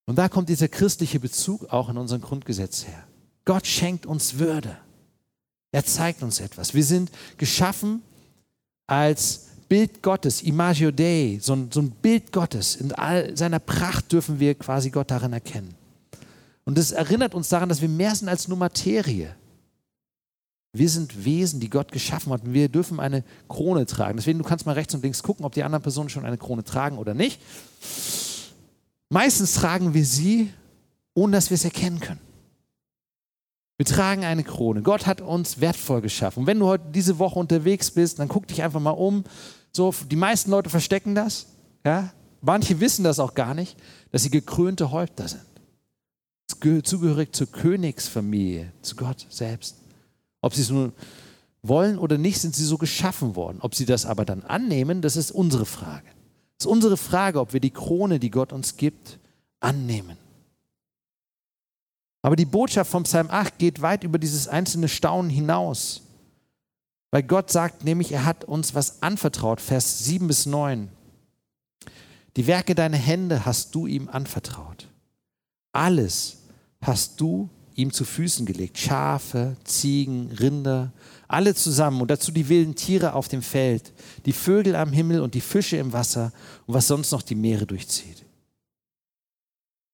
Und 0.07 0.17
da 0.17 0.29
kommt 0.29 0.49
dieser 0.49 0.69
christliche 0.69 1.21
Bezug 1.21 1.73
auch 1.73 1.89
in 1.89 1.97
unserem 1.97 2.21
Grundgesetz 2.21 2.85
her. 2.85 3.07
Gott 3.45 3.67
schenkt 3.67 4.07
uns 4.07 4.39
Würde. 4.39 4.77
Er 5.73 5.85
zeigt 5.85 6.23
uns 6.23 6.41
etwas. 6.41 6.75
Wir 6.75 6.85
sind 6.85 7.11
geschaffen 7.37 8.03
als 8.87 9.47
Bild 9.69 10.03
Gottes, 10.03 10.43
Imagio 10.43 10.91
Dei, 10.91 11.39
so 11.41 11.53
ein, 11.55 11.71
so 11.73 11.81
ein 11.81 11.91
Bild 11.91 12.33
Gottes. 12.33 12.75
In 12.75 12.93
all 12.93 13.37
seiner 13.37 13.61
Pracht 13.61 14.11
dürfen 14.11 14.41
wir 14.41 14.57
quasi 14.57 14.91
Gott 14.91 15.13
darin 15.13 15.33
erkennen. 15.33 15.77
Und 16.65 16.77
das 16.77 16.91
erinnert 16.91 17.35
uns 17.35 17.49
daran, 17.49 17.69
dass 17.69 17.81
wir 17.81 17.89
mehr 17.89 18.15
sind 18.15 18.29
als 18.29 18.49
nur 18.49 18.59
Materie. 18.59 19.35
Wir 20.73 20.89
sind 20.89 21.25
Wesen, 21.25 21.61
die 21.61 21.71
Gott 21.71 21.93
geschaffen 21.93 22.33
hat. 22.33 22.45
Und 22.45 22.53
wir 22.53 22.69
dürfen 22.69 22.99
eine 22.99 23.25
Krone 23.49 23.87
tragen. 23.87 24.17
Deswegen, 24.17 24.39
du 24.39 24.45
kannst 24.45 24.67
mal 24.67 24.73
rechts 24.73 24.95
und 24.95 25.03
links 25.03 25.23
gucken, 25.23 25.45
ob 25.45 25.53
die 25.53 25.63
anderen 25.63 25.83
Personen 25.83 26.09
schon 26.09 26.25
eine 26.25 26.39
Krone 26.39 26.65
tragen 26.65 26.99
oder 26.99 27.15
nicht. 27.15 27.41
Meistens 29.09 29.55
tragen 29.55 29.95
wir 29.95 30.05
sie, 30.05 30.53
ohne 31.15 31.37
dass 31.37 31.51
wir 31.51 31.57
es 31.57 31.65
erkennen 31.65 32.01
können. 32.01 32.21
Wir 33.81 33.87
tragen 33.87 34.27
eine 34.27 34.45
Krone. 34.45 34.83
Gott 34.83 35.07
hat 35.07 35.23
uns 35.23 35.63
wertvoll 35.63 36.03
geschaffen. 36.03 36.41
Und 36.41 36.47
wenn 36.47 36.59
du 36.59 36.67
heute 36.67 36.85
diese 36.91 37.19
Woche 37.19 37.39
unterwegs 37.39 37.91
bist, 37.91 38.19
dann 38.19 38.29
guck 38.29 38.47
dich 38.47 38.63
einfach 38.63 38.79
mal 38.79 38.91
um. 38.91 39.25
So, 39.73 39.95
die 40.11 40.17
meisten 40.17 40.51
Leute 40.51 40.69
verstecken 40.69 41.15
das. 41.15 41.47
Ja? 41.83 42.13
Manche 42.43 42.79
wissen 42.81 43.05
das 43.05 43.19
auch 43.19 43.33
gar 43.33 43.55
nicht, 43.55 43.79
dass 44.13 44.23
sie 44.23 44.29
gekrönte 44.29 44.91
Häupter 44.91 45.29
sind. 45.29 45.47
Zugehörig 46.85 47.35
zur 47.35 47.47
Königsfamilie, 47.47 48.71
zu 48.83 48.97
Gott 48.97 49.27
selbst. 49.31 49.77
Ob 50.43 50.53
sie 50.55 50.61
es 50.61 50.69
nun 50.69 50.93
wollen 51.63 51.97
oder 51.97 52.19
nicht, 52.19 52.39
sind 52.39 52.55
sie 52.55 52.67
so 52.67 52.77
geschaffen 52.77 53.35
worden. 53.35 53.61
Ob 53.63 53.75
sie 53.75 53.87
das 53.87 54.05
aber 54.05 54.27
dann 54.27 54.43
annehmen, 54.43 55.01
das 55.01 55.17
ist 55.17 55.31
unsere 55.31 55.65
Frage. 55.65 56.05
Das 56.59 56.67
ist 56.67 56.71
unsere 56.71 56.99
Frage, 56.99 57.41
ob 57.41 57.55
wir 57.55 57.61
die 57.61 57.71
Krone, 57.71 58.19
die 58.19 58.31
Gott 58.31 58.53
uns 58.53 58.77
gibt, 58.77 59.19
annehmen. 59.59 60.19
Aber 62.23 62.37
die 62.37 62.45
Botschaft 62.45 62.91
vom 62.91 63.05
Psalm 63.05 63.31
8 63.31 63.59
geht 63.59 63.83
weit 63.83 64.05
über 64.05 64.19
dieses 64.19 64.47
einzelne 64.49 64.89
Staunen 64.89 65.31
hinaus. 65.31 66.03
Weil 67.11 67.23
Gott 67.23 67.51
sagt 67.51 67.85
nämlich, 67.85 68.13
er 68.13 68.25
hat 68.25 68.45
uns 68.45 68.75
was 68.75 69.03
anvertraut, 69.03 69.61
Vers 69.61 70.05
7 70.05 70.27
bis 70.27 70.47
9. 70.47 70.89
Die 72.37 72.47
Werke 72.47 72.75
deiner 72.75 72.97
Hände 72.97 73.45
hast 73.45 73.75
du 73.75 73.87
ihm 73.87 74.09
anvertraut. 74.09 74.89
Alles 75.73 76.39
hast 76.81 77.21
du 77.21 77.49
ihm 77.75 77.93
zu 77.93 78.05
Füßen 78.05 78.47
gelegt. 78.47 78.79
Schafe, 78.79 79.57
Ziegen, 79.65 80.31
Rinder, 80.33 80.93
alle 81.27 81.55
zusammen 81.55 82.01
und 82.01 82.11
dazu 82.11 82.31
die 82.31 82.49
wilden 82.49 82.75
Tiere 82.75 83.15
auf 83.15 83.29
dem 83.29 83.43
Feld, 83.43 83.93
die 84.27 84.33
Vögel 84.33 84.77
am 84.77 84.93
Himmel 84.93 85.21
und 85.21 85.35
die 85.35 85.41
Fische 85.41 85.77
im 85.79 85.93
Wasser 85.93 86.33
und 86.67 86.75
was 86.75 86.87
sonst 86.87 87.11
noch 87.11 87.23
die 87.23 87.35
Meere 87.35 87.67
durchzieht. 87.67 88.25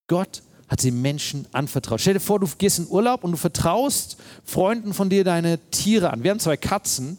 Gott 0.08 0.42
hat 0.68 0.80
sie 0.80 0.90
Menschen 0.90 1.46
anvertraut. 1.52 2.00
Stell 2.00 2.14
dir 2.14 2.20
vor, 2.20 2.40
du 2.40 2.48
gehst 2.58 2.78
in 2.78 2.88
Urlaub 2.88 3.24
und 3.24 3.32
du 3.32 3.36
vertraust 3.36 4.16
Freunden 4.44 4.94
von 4.94 5.10
dir 5.10 5.24
deine 5.24 5.58
Tiere 5.70 6.10
an. 6.10 6.22
Wir 6.22 6.30
haben 6.30 6.40
zwei 6.40 6.56
Katzen, 6.56 7.18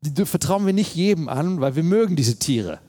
die 0.00 0.24
vertrauen 0.24 0.66
wir 0.66 0.72
nicht 0.72 0.94
jedem 0.94 1.28
an, 1.28 1.60
weil 1.60 1.76
wir 1.76 1.82
mögen 1.82 2.16
diese 2.16 2.36
Tiere. 2.36 2.80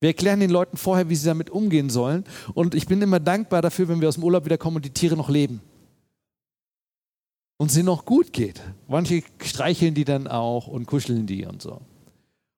Wir 0.00 0.10
erklären 0.10 0.40
den 0.40 0.50
Leuten 0.50 0.76
vorher, 0.76 1.08
wie 1.08 1.16
sie 1.16 1.26
damit 1.26 1.50
umgehen 1.50 1.90
sollen. 1.90 2.24
Und 2.54 2.74
ich 2.74 2.86
bin 2.86 3.02
immer 3.02 3.20
dankbar 3.20 3.62
dafür, 3.62 3.88
wenn 3.88 4.00
wir 4.00 4.08
aus 4.08 4.14
dem 4.14 4.24
Urlaub 4.24 4.44
wiederkommen 4.44 4.76
und 4.76 4.84
die 4.84 4.90
Tiere 4.90 5.16
noch 5.16 5.28
leben. 5.28 5.60
und 7.60 7.74
ihnen 7.74 7.86
noch 7.86 8.04
gut 8.04 8.32
geht. 8.32 8.62
Manche 8.86 9.24
streicheln 9.42 9.94
die 9.94 10.04
dann 10.04 10.28
auch 10.28 10.68
und 10.68 10.86
kuscheln 10.86 11.26
die 11.26 11.44
und 11.44 11.60
so. 11.60 11.80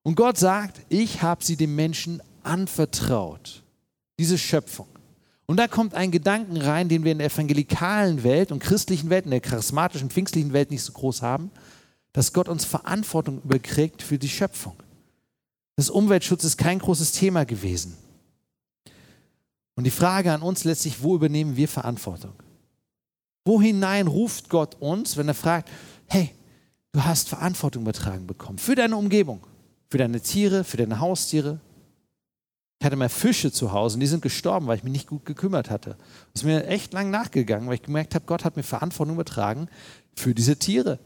Und 0.03 0.15
Gott 0.15 0.37
sagt, 0.37 0.81
ich 0.91 1.23
habe 1.23 1.43
sie 1.43 1.57
dem 1.57 1.75
Menschen 1.75 2.23
anvertraut, 2.43 3.63
diese 4.19 4.37
Schöpfung. 4.39 4.87
Und 5.51 5.57
da 5.57 5.67
kommt 5.67 5.95
ein 5.95 6.13
Gedanken 6.13 6.59
rein, 6.59 6.89
den 6.89 7.03
wir 7.03 7.11
in 7.11 7.19
der 7.19 7.27
evangelikalen 7.27 8.23
Welt 8.23 8.53
und 8.53 8.61
christlichen 8.61 9.11
Welt, 9.11 9.25
in 9.25 9.33
der 9.33 9.41
charismatischen, 9.41 10.09
pfingstlichen 10.09 10.53
Welt 10.53 10.71
nicht 10.71 10.85
so 10.85 10.93
groß 10.93 11.23
haben, 11.23 11.51
dass 12.13 12.33
Gott 12.33 12.49
uns 12.49 12.65
Verantwortung 12.65 13.43
überkriegt 13.43 14.01
für 14.01 14.17
die 14.17 14.29
Schöpfung. 14.29 14.77
Das 15.75 15.91
Umweltschutz 15.91 16.45
ist 16.45 16.57
kein 16.57 16.79
großes 16.79 17.11
Thema 17.11 17.45
gewesen. 17.45 17.97
Und 19.75 19.83
die 19.83 19.91
Frage 19.91 20.33
an 20.33 20.43
uns 20.43 20.63
letztlich, 20.63 21.03
wo 21.03 21.17
übernehmen 21.17 21.57
wir 21.57 21.67
Verantwortung? 21.67 22.35
Wo 23.45 23.61
hinein 23.61 24.07
ruft 24.07 24.51
Gott 24.51 24.77
uns, 24.79 25.17
wenn 25.17 25.27
er 25.27 25.35
fragt, 25.35 25.69
hey, 26.07 26.33
du 26.93 27.03
hast 27.03 27.29
Verantwortung 27.29 27.83
übertragen 27.83 28.29
bekommen 28.29 28.59
für 28.59 28.77
deine 28.77 28.97
Umgebung, 28.97 29.45
für 29.89 29.99
deine 29.99 30.21
Tiere, 30.21 30.63
für 30.63 30.77
deine 30.77 31.01
Haustiere, 31.01 31.59
ich 32.81 32.87
hatte 32.87 32.97
mal 32.97 33.11
Fische 33.11 33.53
zu 33.53 33.73
Hause 33.73 33.95
und 33.95 34.01
die 34.01 34.07
sind 34.07 34.23
gestorben, 34.23 34.67
weil 34.67 34.79
ich 34.79 34.85
mich 34.85 34.93
nicht 34.95 35.07
gut 35.07 35.27
gekümmert 35.27 35.69
hatte. 35.69 35.97
Das 36.33 36.43
ist 36.43 36.45
mir 36.45 36.67
echt 36.67 36.95
lang 36.95 37.11
nachgegangen, 37.11 37.69
weil 37.69 37.75
ich 37.75 37.83
gemerkt 37.83 38.15
habe, 38.15 38.25
Gott 38.25 38.43
hat 38.43 38.57
mir 38.57 38.63
Verantwortung 38.63 39.17
übertragen 39.17 39.69
für 40.17 40.35
diese 40.35 40.57
Tiere. 40.57 40.99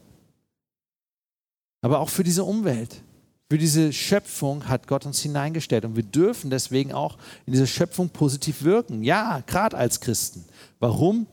Aber 1.81 1.99
auch 1.99 2.07
für 2.07 2.23
diese 2.23 2.45
Umwelt. 2.45 3.03
Für 3.51 3.57
diese 3.57 3.91
Schöpfung 3.91 4.69
hat 4.69 4.87
Gott 4.87 5.05
uns 5.05 5.21
hineingestellt 5.21 5.83
und 5.83 5.97
wir 5.97 6.03
dürfen 6.03 6.49
deswegen 6.49 6.93
auch 6.93 7.17
in 7.45 7.51
dieser 7.51 7.67
Schöpfung 7.67 8.09
positiv 8.09 8.63
wirken. 8.63 9.03
Ja, 9.03 9.43
gerade 9.45 9.77
als 9.77 9.99
Christen. 9.99 10.45
Warum? 10.79 11.27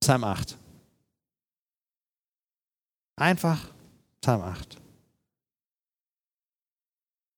Psalm 0.00 0.22
8. 0.22 0.56
Einfach 3.16 3.72
Psalm 4.20 4.40
8. 4.40 4.83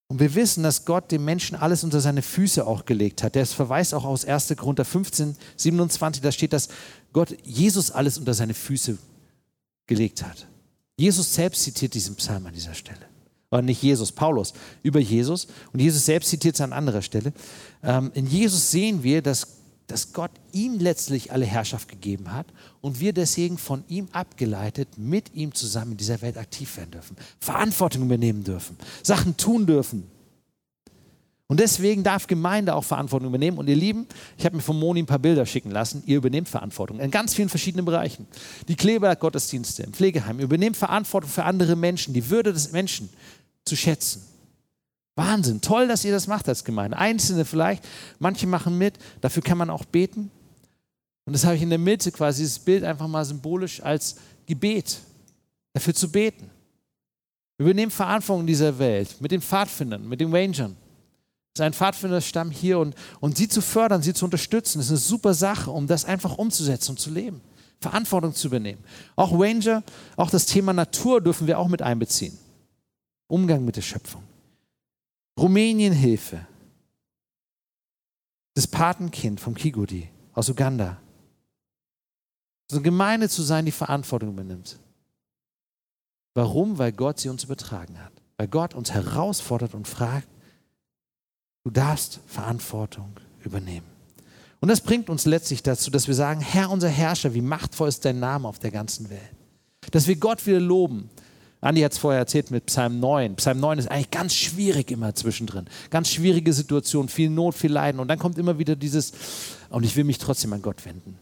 Und 0.08 0.20
wir 0.20 0.34
wissen, 0.34 0.62
dass 0.62 0.84
Gott 0.84 1.10
dem 1.10 1.24
Menschen 1.24 1.56
alles 1.56 1.82
unter 1.82 2.00
seine 2.00 2.22
Füße 2.22 2.64
auch 2.64 2.84
gelegt 2.84 3.22
hat. 3.22 3.34
Das 3.34 3.52
verweist 3.52 3.92
auch 3.92 4.04
aus 4.04 4.24
1. 4.24 4.54
Korinther 4.56 4.84
15, 4.84 5.36
27, 5.56 6.22
da 6.22 6.30
steht, 6.30 6.52
dass 6.52 6.68
Gott 7.12 7.36
Jesus 7.44 7.90
alles 7.90 8.16
unter 8.18 8.34
seine 8.34 8.54
Füße 8.54 8.98
gelegt 9.86 10.22
hat. 10.22 10.46
Jesus 10.96 11.34
selbst 11.34 11.62
zitiert 11.62 11.94
diesen 11.94 12.14
Psalm 12.14 12.46
an 12.46 12.54
dieser 12.54 12.74
Stelle. 12.74 13.00
Oder 13.50 13.62
nicht 13.62 13.82
Jesus, 13.82 14.12
Paulus, 14.12 14.52
über 14.82 15.00
Jesus. 15.00 15.46
Und 15.72 15.80
Jesus 15.80 16.04
selbst 16.04 16.30
zitiert 16.30 16.54
es 16.54 16.60
an 16.60 16.72
anderer 16.72 17.02
Stelle. 17.02 17.32
Ähm, 17.82 18.10
in 18.14 18.26
Jesus 18.26 18.70
sehen 18.70 19.02
wir, 19.02 19.22
dass 19.22 19.55
dass 19.86 20.12
Gott 20.12 20.32
ihm 20.52 20.78
letztlich 20.78 21.32
alle 21.32 21.44
Herrschaft 21.44 21.88
gegeben 21.88 22.32
hat 22.32 22.46
und 22.80 23.00
wir 23.00 23.12
deswegen 23.12 23.58
von 23.58 23.84
ihm 23.88 24.08
abgeleitet 24.12 24.88
mit 24.96 25.34
ihm 25.34 25.54
zusammen 25.54 25.92
in 25.92 25.98
dieser 25.98 26.22
Welt 26.22 26.36
aktiv 26.38 26.76
werden 26.76 26.90
dürfen, 26.92 27.16
Verantwortung 27.38 28.02
übernehmen 28.02 28.44
dürfen, 28.44 28.76
Sachen 29.02 29.36
tun 29.36 29.66
dürfen. 29.66 30.04
Und 31.48 31.60
deswegen 31.60 32.02
darf 32.02 32.26
Gemeinde 32.26 32.74
auch 32.74 32.82
Verantwortung 32.82 33.28
übernehmen. 33.28 33.58
Und 33.58 33.68
ihr 33.68 33.76
Lieben, 33.76 34.08
ich 34.36 34.44
habe 34.44 34.56
mir 34.56 34.62
von 34.62 34.76
Moni 34.76 35.02
ein 35.02 35.06
paar 35.06 35.20
Bilder 35.20 35.46
schicken 35.46 35.70
lassen. 35.70 36.02
Ihr 36.04 36.16
übernehmt 36.16 36.48
Verantwortung 36.48 36.98
in 36.98 37.10
ganz 37.12 37.34
vielen 37.34 37.48
verschiedenen 37.48 37.84
Bereichen. 37.84 38.26
Die 38.66 38.74
Klebergottesdienste 38.74 39.84
im 39.84 39.92
Pflegeheim. 39.92 40.40
Ihr 40.40 40.46
übernehmt 40.46 40.76
Verantwortung 40.76 41.30
für 41.30 41.44
andere 41.44 41.76
Menschen, 41.76 42.14
die 42.14 42.30
Würde 42.30 42.52
des 42.52 42.72
Menschen 42.72 43.08
zu 43.64 43.76
schätzen. 43.76 44.22
Wahnsinn, 45.16 45.62
toll, 45.62 45.88
dass 45.88 46.04
ihr 46.04 46.12
das 46.12 46.26
macht 46.26 46.48
als 46.48 46.62
Gemeinde. 46.62 46.98
Einzelne 46.98 47.44
vielleicht, 47.44 47.82
manche 48.18 48.46
machen 48.46 48.76
mit, 48.76 48.98
dafür 49.22 49.42
kann 49.42 49.58
man 49.58 49.70
auch 49.70 49.84
beten. 49.86 50.30
Und 51.24 51.32
das 51.32 51.44
habe 51.44 51.56
ich 51.56 51.62
in 51.62 51.70
der 51.70 51.78
Mitte 51.78 52.12
quasi, 52.12 52.42
dieses 52.42 52.58
Bild 52.58 52.84
einfach 52.84 53.08
mal 53.08 53.24
symbolisch 53.24 53.82
als 53.82 54.16
Gebet, 54.46 54.98
dafür 55.72 55.94
zu 55.94 56.10
beten. 56.10 56.50
Wir 57.56 57.66
übernehmen 57.66 57.90
Verantwortung 57.90 58.42
in 58.42 58.46
dieser 58.46 58.78
Welt 58.78 59.16
mit 59.20 59.32
den 59.32 59.40
Pfadfindern, 59.40 60.06
mit 60.06 60.20
den 60.20 60.32
Rangern. 60.32 60.76
Das 61.54 61.60
ist 61.60 61.66
ein 61.66 61.72
Pfadfinderstamm 61.72 62.50
hier 62.50 62.78
und, 62.78 62.94
und 63.18 63.38
sie 63.38 63.48
zu 63.48 63.62
fördern, 63.62 64.02
sie 64.02 64.12
zu 64.12 64.26
unterstützen, 64.26 64.80
ist 64.80 64.90
eine 64.90 64.98
super 64.98 65.32
Sache, 65.32 65.70
um 65.70 65.86
das 65.86 66.04
einfach 66.04 66.36
umzusetzen 66.36 66.92
und 66.92 67.00
zu 67.00 67.10
leben. 67.10 67.40
Verantwortung 67.80 68.34
zu 68.34 68.48
übernehmen. 68.48 68.84
Auch 69.16 69.32
Ranger, 69.32 69.82
auch 70.16 70.28
das 70.28 70.44
Thema 70.44 70.74
Natur 70.74 71.22
dürfen 71.22 71.46
wir 71.46 71.58
auch 71.58 71.68
mit 71.68 71.80
einbeziehen. 71.80 72.36
Umgang 73.26 73.64
mit 73.64 73.76
der 73.76 73.82
Schöpfung. 73.82 74.22
Rumänienhilfe. 75.38 76.46
Das 78.54 78.66
Patenkind 78.66 79.40
vom 79.40 79.54
Kigudi 79.54 80.08
aus 80.32 80.48
Uganda. 80.48 80.98
So 82.70 82.76
eine 82.76 82.84
Gemeinde 82.84 83.28
zu 83.28 83.42
sein, 83.42 83.64
die 83.64 83.72
Verantwortung 83.72 84.30
übernimmt. 84.30 84.78
Warum? 86.34 86.78
Weil 86.78 86.92
Gott 86.92 87.20
sie 87.20 87.28
uns 87.28 87.44
übertragen 87.44 88.02
hat. 88.02 88.12
Weil 88.38 88.48
Gott 88.48 88.74
uns 88.74 88.92
herausfordert 88.92 89.74
und 89.74 89.86
fragt, 89.86 90.28
du 91.64 91.70
darfst 91.70 92.20
Verantwortung 92.26 93.12
übernehmen. 93.44 93.86
Und 94.60 94.68
das 94.68 94.80
bringt 94.80 95.10
uns 95.10 95.26
letztlich 95.26 95.62
dazu, 95.62 95.90
dass 95.90 96.08
wir 96.08 96.14
sagen, 96.14 96.40
Herr 96.40 96.70
unser 96.70 96.88
Herrscher, 96.88 97.34
wie 97.34 97.40
machtvoll 97.40 97.88
ist 97.88 98.04
dein 98.04 98.18
Name 98.18 98.48
auf 98.48 98.58
der 98.58 98.70
ganzen 98.70 99.10
Welt. 99.10 99.20
Dass 99.92 100.06
wir 100.06 100.16
Gott 100.16 100.44
wieder 100.46 100.60
loben, 100.60 101.10
Andi 101.66 101.80
hat 101.80 101.92
es 101.92 101.98
vorher 101.98 102.20
erzählt 102.20 102.52
mit 102.52 102.66
Psalm 102.66 103.00
9. 103.00 103.34
Psalm 103.36 103.58
9 103.58 103.80
ist 103.80 103.90
eigentlich 103.90 104.12
ganz 104.12 104.34
schwierig 104.34 104.92
immer 104.92 105.16
zwischendrin. 105.16 105.66
Ganz 105.90 106.08
schwierige 106.08 106.52
Situation, 106.52 107.08
viel 107.08 107.28
Not, 107.28 107.56
viel 107.56 107.72
Leiden. 107.72 108.00
Und 108.00 108.06
dann 108.06 108.20
kommt 108.20 108.38
immer 108.38 108.58
wieder 108.60 108.76
dieses, 108.76 109.12
und 109.70 109.84
ich 109.84 109.96
will 109.96 110.04
mich 110.04 110.18
trotzdem 110.18 110.52
an 110.52 110.62
Gott 110.62 110.84
wenden. 110.84 111.18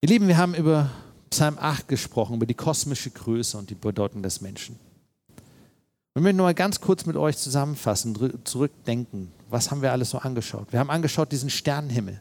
Ihr 0.00 0.08
Lieben, 0.08 0.26
wir 0.26 0.36
haben 0.36 0.54
über 0.56 0.90
Psalm 1.30 1.58
8 1.60 1.86
gesprochen, 1.86 2.34
über 2.34 2.46
die 2.46 2.54
kosmische 2.54 3.10
Größe 3.10 3.56
und 3.56 3.70
die 3.70 3.76
Bedeutung 3.76 4.24
des 4.24 4.40
Menschen. 4.40 4.76
Wir 6.14 6.22
möchten 6.22 6.38
nur 6.38 6.46
mal 6.46 6.54
ganz 6.54 6.80
kurz 6.80 7.06
mit 7.06 7.16
euch 7.16 7.36
zusammenfassen, 7.36 8.16
zurückdenken. 8.42 9.30
Was 9.48 9.70
haben 9.70 9.80
wir 9.80 9.92
alles 9.92 10.10
so 10.10 10.18
angeschaut? 10.18 10.72
Wir 10.72 10.80
haben 10.80 10.90
angeschaut 10.90 11.30
diesen 11.30 11.50
Sternenhimmel 11.50 12.20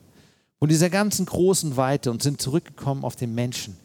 und 0.60 0.70
dieser 0.70 0.92
ganzen 0.92 1.26
großen 1.26 1.76
Weite 1.76 2.12
und 2.12 2.22
sind 2.22 2.40
zurückgekommen 2.40 3.04
auf 3.04 3.16
den 3.16 3.34
Menschen 3.34 3.78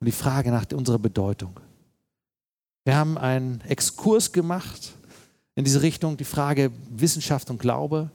und 0.00 0.06
die 0.06 0.12
Frage 0.12 0.50
nach 0.50 0.66
unserer 0.72 0.98
Bedeutung. 0.98 1.58
Wir 2.84 2.96
haben 2.96 3.18
einen 3.18 3.60
Exkurs 3.62 4.32
gemacht 4.32 4.94
in 5.54 5.64
diese 5.64 5.82
Richtung, 5.82 6.16
die 6.16 6.24
Frage 6.24 6.70
Wissenschaft 6.90 7.50
und 7.50 7.58
Glaube. 7.58 8.10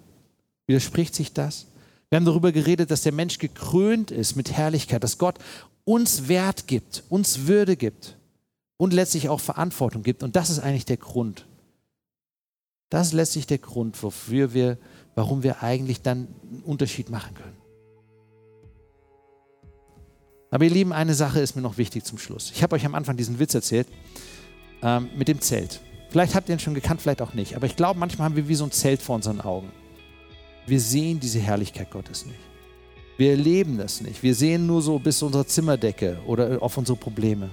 Widerspricht 0.66 1.14
sich 1.14 1.34
das? 1.34 1.68
Wir 2.10 2.18
haben 2.18 2.26
darüber 2.26 2.52
geredet, 2.52 2.90
dass 2.90 3.02
der 3.02 3.12
Mensch 3.12 3.38
gekrönt 3.38 4.12
ist 4.12 4.36
mit 4.36 4.52
Herrlichkeit, 4.52 5.04
dass 5.04 5.18
Gott 5.18 5.36
uns 5.84 6.28
Wert 6.28 6.68
gibt, 6.68 7.04
uns 7.10 7.48
Würde 7.48 7.76
gibt 7.76 8.18
und 8.78 8.94
letztlich 8.94 9.30
auch 9.30 9.40
Verantwortung 9.40 10.04
gibt. 10.04 10.24
Und 10.24 10.36
das 10.36 10.50
ist 10.50 10.60
eigentlich 10.60 10.86
der 10.86 10.98
Grund. 10.98 11.46
Das 12.90 13.08
ist 13.08 13.14
letztlich 13.14 13.48
der 13.48 13.58
Grund, 13.58 14.02
wofür 14.04 14.54
wir, 14.54 14.78
warum 15.16 15.44
wir 15.44 15.64
eigentlich 15.64 16.02
dann 16.02 16.28
einen 16.50 16.62
Unterschied 16.64 17.10
machen 17.10 17.34
können. 17.34 17.63
Aber 20.54 20.66
ihr 20.66 20.70
Lieben, 20.70 20.94
eine 20.94 21.16
Sache 21.16 21.40
ist 21.40 21.56
mir 21.56 21.64
noch 21.64 21.80
wichtig 21.80 22.04
zum 22.04 22.20
Schluss. 22.20 22.52
Ich 22.54 22.62
habe 22.62 22.76
euch 22.76 22.86
am 22.86 22.94
Anfang 22.94 23.18
diesen 23.18 23.40
Witz 23.40 23.56
erzählt 23.56 23.88
ähm, 24.84 25.10
mit 25.18 25.28
dem 25.28 25.42
Zelt. 25.42 25.82
Vielleicht 26.12 26.36
habt 26.36 26.48
ihr 26.48 26.54
ihn 26.54 26.60
schon 26.60 26.76
gekannt, 26.76 27.02
vielleicht 27.02 27.24
auch 27.24 27.34
nicht. 27.34 27.56
Aber 27.56 27.66
ich 27.66 27.76
glaube, 27.76 28.00
manchmal 28.00 28.26
haben 28.26 28.36
wir 28.36 28.48
wie 28.48 28.54
so 28.54 28.64
ein 28.64 28.72
Zelt 28.72 29.02
vor 29.02 29.16
unseren 29.16 29.42
Augen. 29.42 29.72
Wir 30.68 30.80
sehen 30.80 31.20
diese 31.20 31.40
Herrlichkeit 31.40 31.90
Gottes 31.90 32.28
nicht. 32.28 32.38
Wir 33.18 33.32
erleben 33.32 33.80
das 33.80 34.02
nicht. 34.02 34.22
Wir 34.22 34.36
sehen 34.36 34.68
nur 34.68 34.84
so 34.84 35.00
bis 35.00 35.18
zu 35.18 35.26
unserer 35.26 35.48
Zimmerdecke 35.48 36.20
oder 36.28 36.62
auf 36.62 36.78
unsere 36.78 37.00
Probleme. 37.00 37.50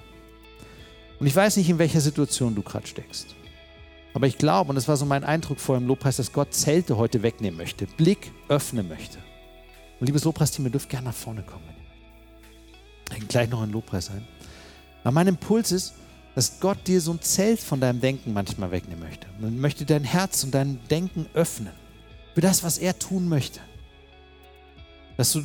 Und 1.18 1.26
ich 1.26 1.34
weiß 1.34 1.56
nicht, 1.56 1.70
in 1.70 1.78
welcher 1.78 2.02
Situation 2.02 2.54
du 2.54 2.60
gerade 2.60 2.86
steckst. 2.86 3.34
Aber 4.12 4.26
ich 4.26 4.36
glaube, 4.36 4.68
und 4.68 4.76
das 4.76 4.88
war 4.88 4.98
so 4.98 5.06
mein 5.06 5.24
Eindruck 5.24 5.58
vor 5.58 5.78
dem 5.78 5.86
Lobpreis, 5.86 6.18
dass 6.18 6.34
Gott 6.34 6.52
Zelte 6.52 6.98
heute 6.98 7.22
wegnehmen 7.22 7.56
möchte, 7.56 7.86
Blick 7.86 8.30
öffnen 8.48 8.88
möchte. 8.88 9.16
Und 10.00 10.06
liebes 10.06 10.24
Lobpreisteam, 10.24 10.66
ihr 10.66 10.70
dürft 10.70 10.90
gerne 10.90 11.06
nach 11.06 11.14
vorne 11.14 11.42
kommen 11.42 11.69
gleich 13.28 13.48
noch 13.50 13.62
ein 13.62 13.70
Lobpreis 13.70 14.10
ein. 14.10 14.26
Aber 15.02 15.12
mein 15.12 15.26
Impuls 15.26 15.72
ist, 15.72 15.94
dass 16.34 16.60
Gott 16.60 16.78
dir 16.86 17.00
so 17.00 17.12
ein 17.12 17.20
Zelt 17.20 17.60
von 17.60 17.80
deinem 17.80 18.00
Denken 18.00 18.32
manchmal 18.32 18.70
wegnehmen 18.70 19.00
möchte. 19.00 19.26
Man 19.40 19.58
möchte 19.58 19.84
dein 19.84 20.04
Herz 20.04 20.44
und 20.44 20.54
dein 20.54 20.78
Denken 20.88 21.26
öffnen 21.34 21.72
für 22.34 22.40
das, 22.40 22.62
was 22.62 22.78
er 22.78 22.98
tun 22.98 23.28
möchte. 23.28 23.60
Dass 25.16 25.32
du, 25.32 25.42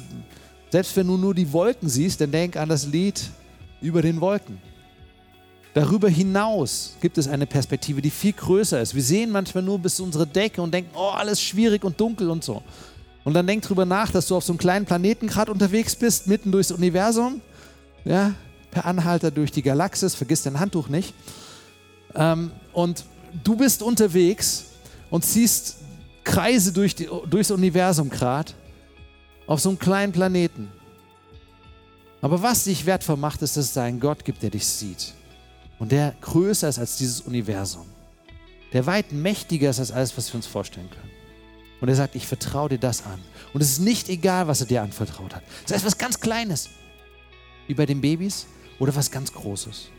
selbst 0.70 0.96
wenn 0.96 1.08
du 1.08 1.18
nur 1.18 1.34
die 1.34 1.52
Wolken 1.52 1.90
siehst, 1.90 2.22
dann 2.22 2.32
denk 2.32 2.56
an 2.56 2.70
das 2.70 2.86
Lied 2.88 3.30
über 3.82 4.02
den 4.02 4.22
Wolken. 4.22 4.60
Darüber 5.74 6.08
hinaus 6.08 6.96
gibt 7.02 7.18
es 7.18 7.28
eine 7.28 7.46
Perspektive, 7.46 8.02
die 8.02 8.10
viel 8.10 8.32
größer 8.32 8.80
ist. 8.80 8.96
Wir 8.96 9.04
sehen 9.04 9.32
manchmal 9.32 9.64
nur 9.64 9.78
bis 9.80 9.98
zu 9.98 10.04
unserer 10.04 10.26
Decke 10.26 10.62
und 10.62 10.74
denken, 10.74 10.92
oh, 10.96 11.10
alles 11.10 11.42
schwierig 11.42 11.84
und 11.84 12.00
dunkel 12.00 12.30
und 12.30 12.44
so. 12.44 12.64
Und 13.26 13.34
dann 13.34 13.46
denk 13.46 13.64
drüber 13.64 13.84
nach, 13.84 14.12
dass 14.12 14.28
du 14.28 14.38
auf 14.38 14.46
so 14.46 14.54
einem 14.54 14.60
kleinen 14.60 14.86
Planeten 14.86 15.28
gerade 15.28 15.52
unterwegs 15.52 15.96
bist, 15.96 16.28
mitten 16.28 16.52
durchs 16.52 16.72
Universum 16.72 17.42
ja, 18.06 18.34
per 18.72 18.86
Anhalter 18.86 19.32
durch 19.32 19.52
die 19.52 19.62
Galaxis, 19.62 20.16
vergiss 20.16 20.44
dein 20.44 20.60
Handtuch 20.60 20.88
nicht. 20.88 21.14
Ähm, 22.14 22.52
und 22.74 23.06
du 23.44 23.56
bist 23.58 23.82
unterwegs 23.82 24.66
und 25.10 25.26
ziehst 25.26 25.78
Kreise 26.24 26.72
durch 26.72 26.96
die, 26.96 27.10
durchs 27.30 27.52
Universum 27.52 28.10
gerade 28.10 28.54
auf 29.48 29.60
so 29.60 29.70
einem 29.70 29.80
kleinen 29.80 30.12
Planeten. 30.12 30.72
Aber 32.22 32.42
was 32.42 32.64
dich 32.64 32.86
wertvoll 32.86 33.18
macht, 33.18 33.42
ist, 33.42 33.58
dass 33.58 33.66
es 33.66 33.78
einen 33.78 34.00
Gott 34.00 34.26
gibt, 34.26 34.42
der 34.42 34.50
dich 34.50 34.66
sieht. 34.66 35.14
Und 35.78 35.92
der 35.92 36.16
größer 36.22 36.70
ist 36.70 36.80
als 36.80 36.98
dieses 36.98 37.22
Universum. 37.22 37.86
Der 38.74 38.86
weit 38.86 39.12
mächtiger 39.12 39.70
ist 39.70 39.80
als 39.80 39.92
alles, 39.92 40.18
was 40.18 40.32
wir 40.34 40.38
uns 40.38 40.48
vorstellen 40.48 40.90
können. 40.90 41.12
Und 41.82 41.90
er 41.90 41.96
sagt, 41.96 42.16
ich 42.16 42.26
vertraue 42.26 42.70
dir 42.70 42.80
das 42.80 43.06
an. 43.06 43.20
Und 43.54 43.62
es 43.62 43.74
ist 43.74 43.80
nicht 43.80 44.10
egal, 44.10 44.48
was 44.48 44.62
er 44.62 44.68
dir 44.68 44.82
anvertraut 44.82 45.36
hat. 45.36 45.44
Es 45.70 45.86
was 45.86 45.98
ganz 45.98 46.20
Kleines, 46.20 46.70
wie 47.68 47.74
bei 47.74 47.86
den 47.86 48.02
Babys, 48.02 48.48
oder 48.80 48.96
was 48.96 49.12
ganz 49.12 49.34
Großes. 49.34 49.90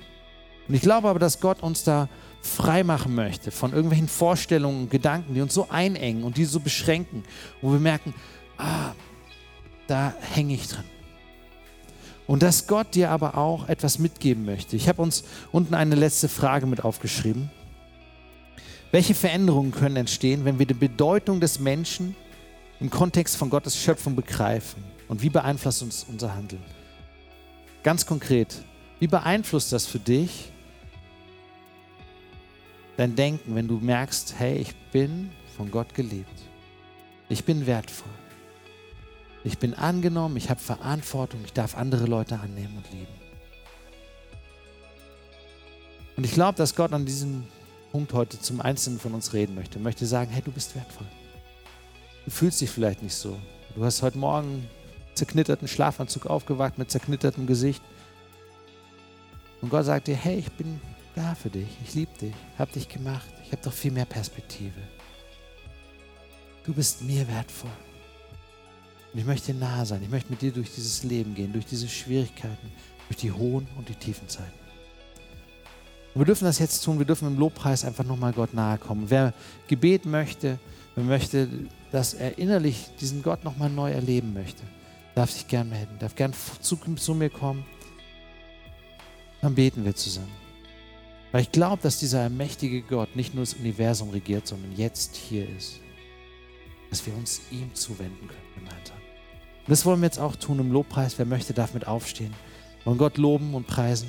Und 0.68 0.74
ich 0.74 0.82
glaube 0.82 1.08
aber, 1.08 1.18
dass 1.18 1.40
Gott 1.40 1.62
uns 1.62 1.84
da 1.84 2.08
frei 2.42 2.84
machen 2.84 3.14
möchte 3.14 3.50
von 3.50 3.72
irgendwelchen 3.72 4.08
Vorstellungen 4.08 4.82
und 4.82 4.90
Gedanken, 4.90 5.34
die 5.34 5.40
uns 5.40 5.54
so 5.54 5.68
einengen 5.70 6.24
und 6.24 6.36
die 6.36 6.44
so 6.44 6.60
beschränken, 6.60 7.24
wo 7.60 7.72
wir 7.72 7.78
merken, 7.78 8.14
ah, 8.58 8.92
da 9.86 10.14
hänge 10.20 10.54
ich 10.54 10.68
drin. 10.68 10.84
Und 12.26 12.42
dass 12.42 12.66
Gott 12.66 12.94
dir 12.94 13.10
aber 13.10 13.38
auch 13.38 13.68
etwas 13.68 13.98
mitgeben 13.98 14.44
möchte. 14.44 14.74
Ich 14.74 14.88
habe 14.88 15.00
uns 15.00 15.24
unten 15.52 15.74
eine 15.74 15.94
letzte 15.94 16.28
Frage 16.28 16.66
mit 16.66 16.84
aufgeschrieben. 16.84 17.50
Welche 18.90 19.14
Veränderungen 19.14 19.70
können 19.70 19.96
entstehen, 19.96 20.44
wenn 20.44 20.58
wir 20.58 20.66
die 20.66 20.74
Bedeutung 20.74 21.40
des 21.40 21.60
Menschen 21.60 22.16
im 22.80 22.90
Kontext 22.90 23.36
von 23.36 23.50
Gottes 23.50 23.76
Schöpfung 23.76 24.16
begreifen? 24.16 24.82
Und 25.06 25.22
wie 25.22 25.30
beeinflusst 25.30 25.82
uns 25.82 26.04
unser 26.08 26.34
Handeln? 26.34 26.62
Ganz 27.87 28.05
konkret, 28.05 28.64
wie 28.99 29.07
beeinflusst 29.07 29.72
das 29.72 29.87
für 29.87 30.01
dich 30.01 30.51
dein 32.97 33.14
Denken, 33.14 33.55
wenn 33.55 33.68
du 33.68 33.78
merkst, 33.78 34.34
hey, 34.41 34.57
ich 34.57 34.74
bin 34.91 35.30
von 35.57 35.70
Gott 35.70 35.95
geliebt. 35.95 36.43
Ich 37.28 37.45
bin 37.45 37.64
wertvoll. 37.64 38.11
Ich 39.45 39.59
bin 39.59 39.72
angenommen, 39.72 40.37
ich 40.37 40.51
habe 40.51 40.59
Verantwortung, 40.59 41.43
ich 41.45 41.53
darf 41.53 41.76
andere 41.76 42.07
Leute 42.07 42.41
annehmen 42.41 42.76
und 42.76 42.91
lieben. 42.91 43.14
Und 46.16 46.24
ich 46.24 46.32
glaube, 46.32 46.59
dass 46.59 46.74
Gott 46.74 46.93
an 46.93 47.07
diesem 47.07 47.45
Punkt 47.93 48.12
heute 48.14 48.41
zum 48.41 48.61
Einzelnen 48.61 48.99
von 48.99 49.14
uns 49.14 49.32
reden 49.32 49.55
möchte. 49.55 49.78
Möchte 49.78 50.07
sagen, 50.07 50.32
hey, 50.32 50.43
du 50.43 50.51
bist 50.51 50.74
wertvoll. 50.74 51.07
Du 52.24 52.32
fühlst 52.32 52.61
dich 52.61 52.68
vielleicht 52.70 53.05
nicht 53.05 53.14
so. 53.14 53.39
Du 53.76 53.84
hast 53.84 54.03
heute 54.03 54.18
Morgen 54.18 54.68
zerknitterten 55.16 55.68
Schlafanzug 55.68 56.26
aufgewacht 56.26 56.78
mit 56.78 56.90
zerknittertem 56.90 57.46
Gesicht. 57.46 57.82
Und 59.60 59.70
Gott 59.70 59.84
sagt 59.84 60.06
dir, 60.06 60.16
hey, 60.16 60.38
ich 60.38 60.52
bin 60.52 60.80
da 61.14 61.34
für 61.34 61.50
dich. 61.50 61.68
Ich 61.84 61.94
liebe 61.94 62.16
dich. 62.18 62.34
Hab 62.58 62.72
dich 62.72 62.88
gemacht. 62.88 63.26
Ich 63.44 63.52
habe 63.52 63.62
doch 63.62 63.72
viel 63.72 63.90
mehr 63.90 64.04
Perspektive. 64.04 64.80
Du 66.64 66.72
bist 66.72 67.02
mir 67.02 67.26
wertvoll. 67.28 67.70
Und 69.12 69.20
ich 69.20 69.26
möchte 69.26 69.52
dir 69.52 69.58
nahe 69.58 69.86
sein. 69.86 70.02
Ich 70.02 70.10
möchte 70.10 70.30
mit 70.30 70.42
dir 70.42 70.52
durch 70.52 70.74
dieses 70.74 71.02
Leben 71.02 71.34
gehen, 71.34 71.52
durch 71.52 71.66
diese 71.66 71.88
Schwierigkeiten, 71.88 72.72
durch 73.08 73.16
die 73.16 73.32
hohen 73.32 73.66
und 73.78 73.88
die 73.88 73.94
tiefen 73.94 74.28
Zeiten. 74.28 74.52
Und 76.12 76.20
wir 76.20 76.26
dürfen 76.26 76.44
das 76.44 76.58
jetzt 76.58 76.82
tun. 76.84 76.98
Wir 76.98 77.06
dürfen 77.06 77.28
im 77.28 77.38
Lobpreis 77.38 77.84
einfach 77.84 78.04
nochmal 78.04 78.32
Gott 78.32 78.52
nahe 78.52 78.78
kommen. 78.78 79.08
Wer 79.08 79.32
Gebet 79.68 80.06
möchte, 80.06 80.58
wer 80.94 81.04
möchte, 81.04 81.48
dass 81.92 82.14
er 82.14 82.38
innerlich 82.38 82.88
diesen 83.00 83.22
Gott 83.22 83.44
nochmal 83.44 83.70
neu 83.70 83.90
erleben 83.90 84.34
möchte, 84.34 84.62
darf 85.16 85.30
sich 85.30 85.48
gern 85.48 85.70
melden, 85.70 85.98
darf 85.98 86.14
gern 86.14 86.32
zu, 86.60 86.76
zu 86.76 87.14
mir 87.14 87.30
kommen. 87.30 87.64
Dann 89.40 89.54
beten 89.54 89.84
wir 89.84 89.96
zusammen. 89.96 90.32
Weil 91.32 91.42
ich 91.42 91.52
glaube, 91.52 91.82
dass 91.82 91.98
dieser 91.98 92.28
mächtige 92.28 92.82
Gott 92.82 93.16
nicht 93.16 93.34
nur 93.34 93.42
das 93.42 93.54
Universum 93.54 94.10
regiert, 94.10 94.46
sondern 94.46 94.76
jetzt 94.76 95.16
hier 95.16 95.48
ist. 95.48 95.80
Dass 96.90 97.04
wir 97.06 97.14
uns 97.14 97.40
ihm 97.50 97.74
zuwenden 97.74 98.28
können 98.28 98.54
gemeinsam. 98.54 98.96
Und 98.96 99.70
das 99.70 99.84
wollen 99.84 100.00
wir 100.00 100.06
jetzt 100.06 100.20
auch 100.20 100.36
tun 100.36 100.60
im 100.60 100.70
Lobpreis. 100.70 101.18
Wer 101.18 101.26
möchte, 101.26 101.54
darf 101.54 101.74
mit 101.74 101.88
aufstehen. 101.88 102.34
Wir 102.78 102.86
wollen 102.86 102.98
Gott 102.98 103.16
loben 103.16 103.54
und 103.54 103.66
preisen. 103.66 104.08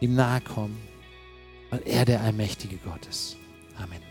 Ihm 0.00 0.14
nahe 0.14 0.40
kommen, 0.40 0.80
weil 1.70 1.82
er 1.84 2.04
der 2.04 2.20
allmächtige 2.22 2.76
Gott 2.78 3.04
ist. 3.06 3.36
Amen. 3.76 4.07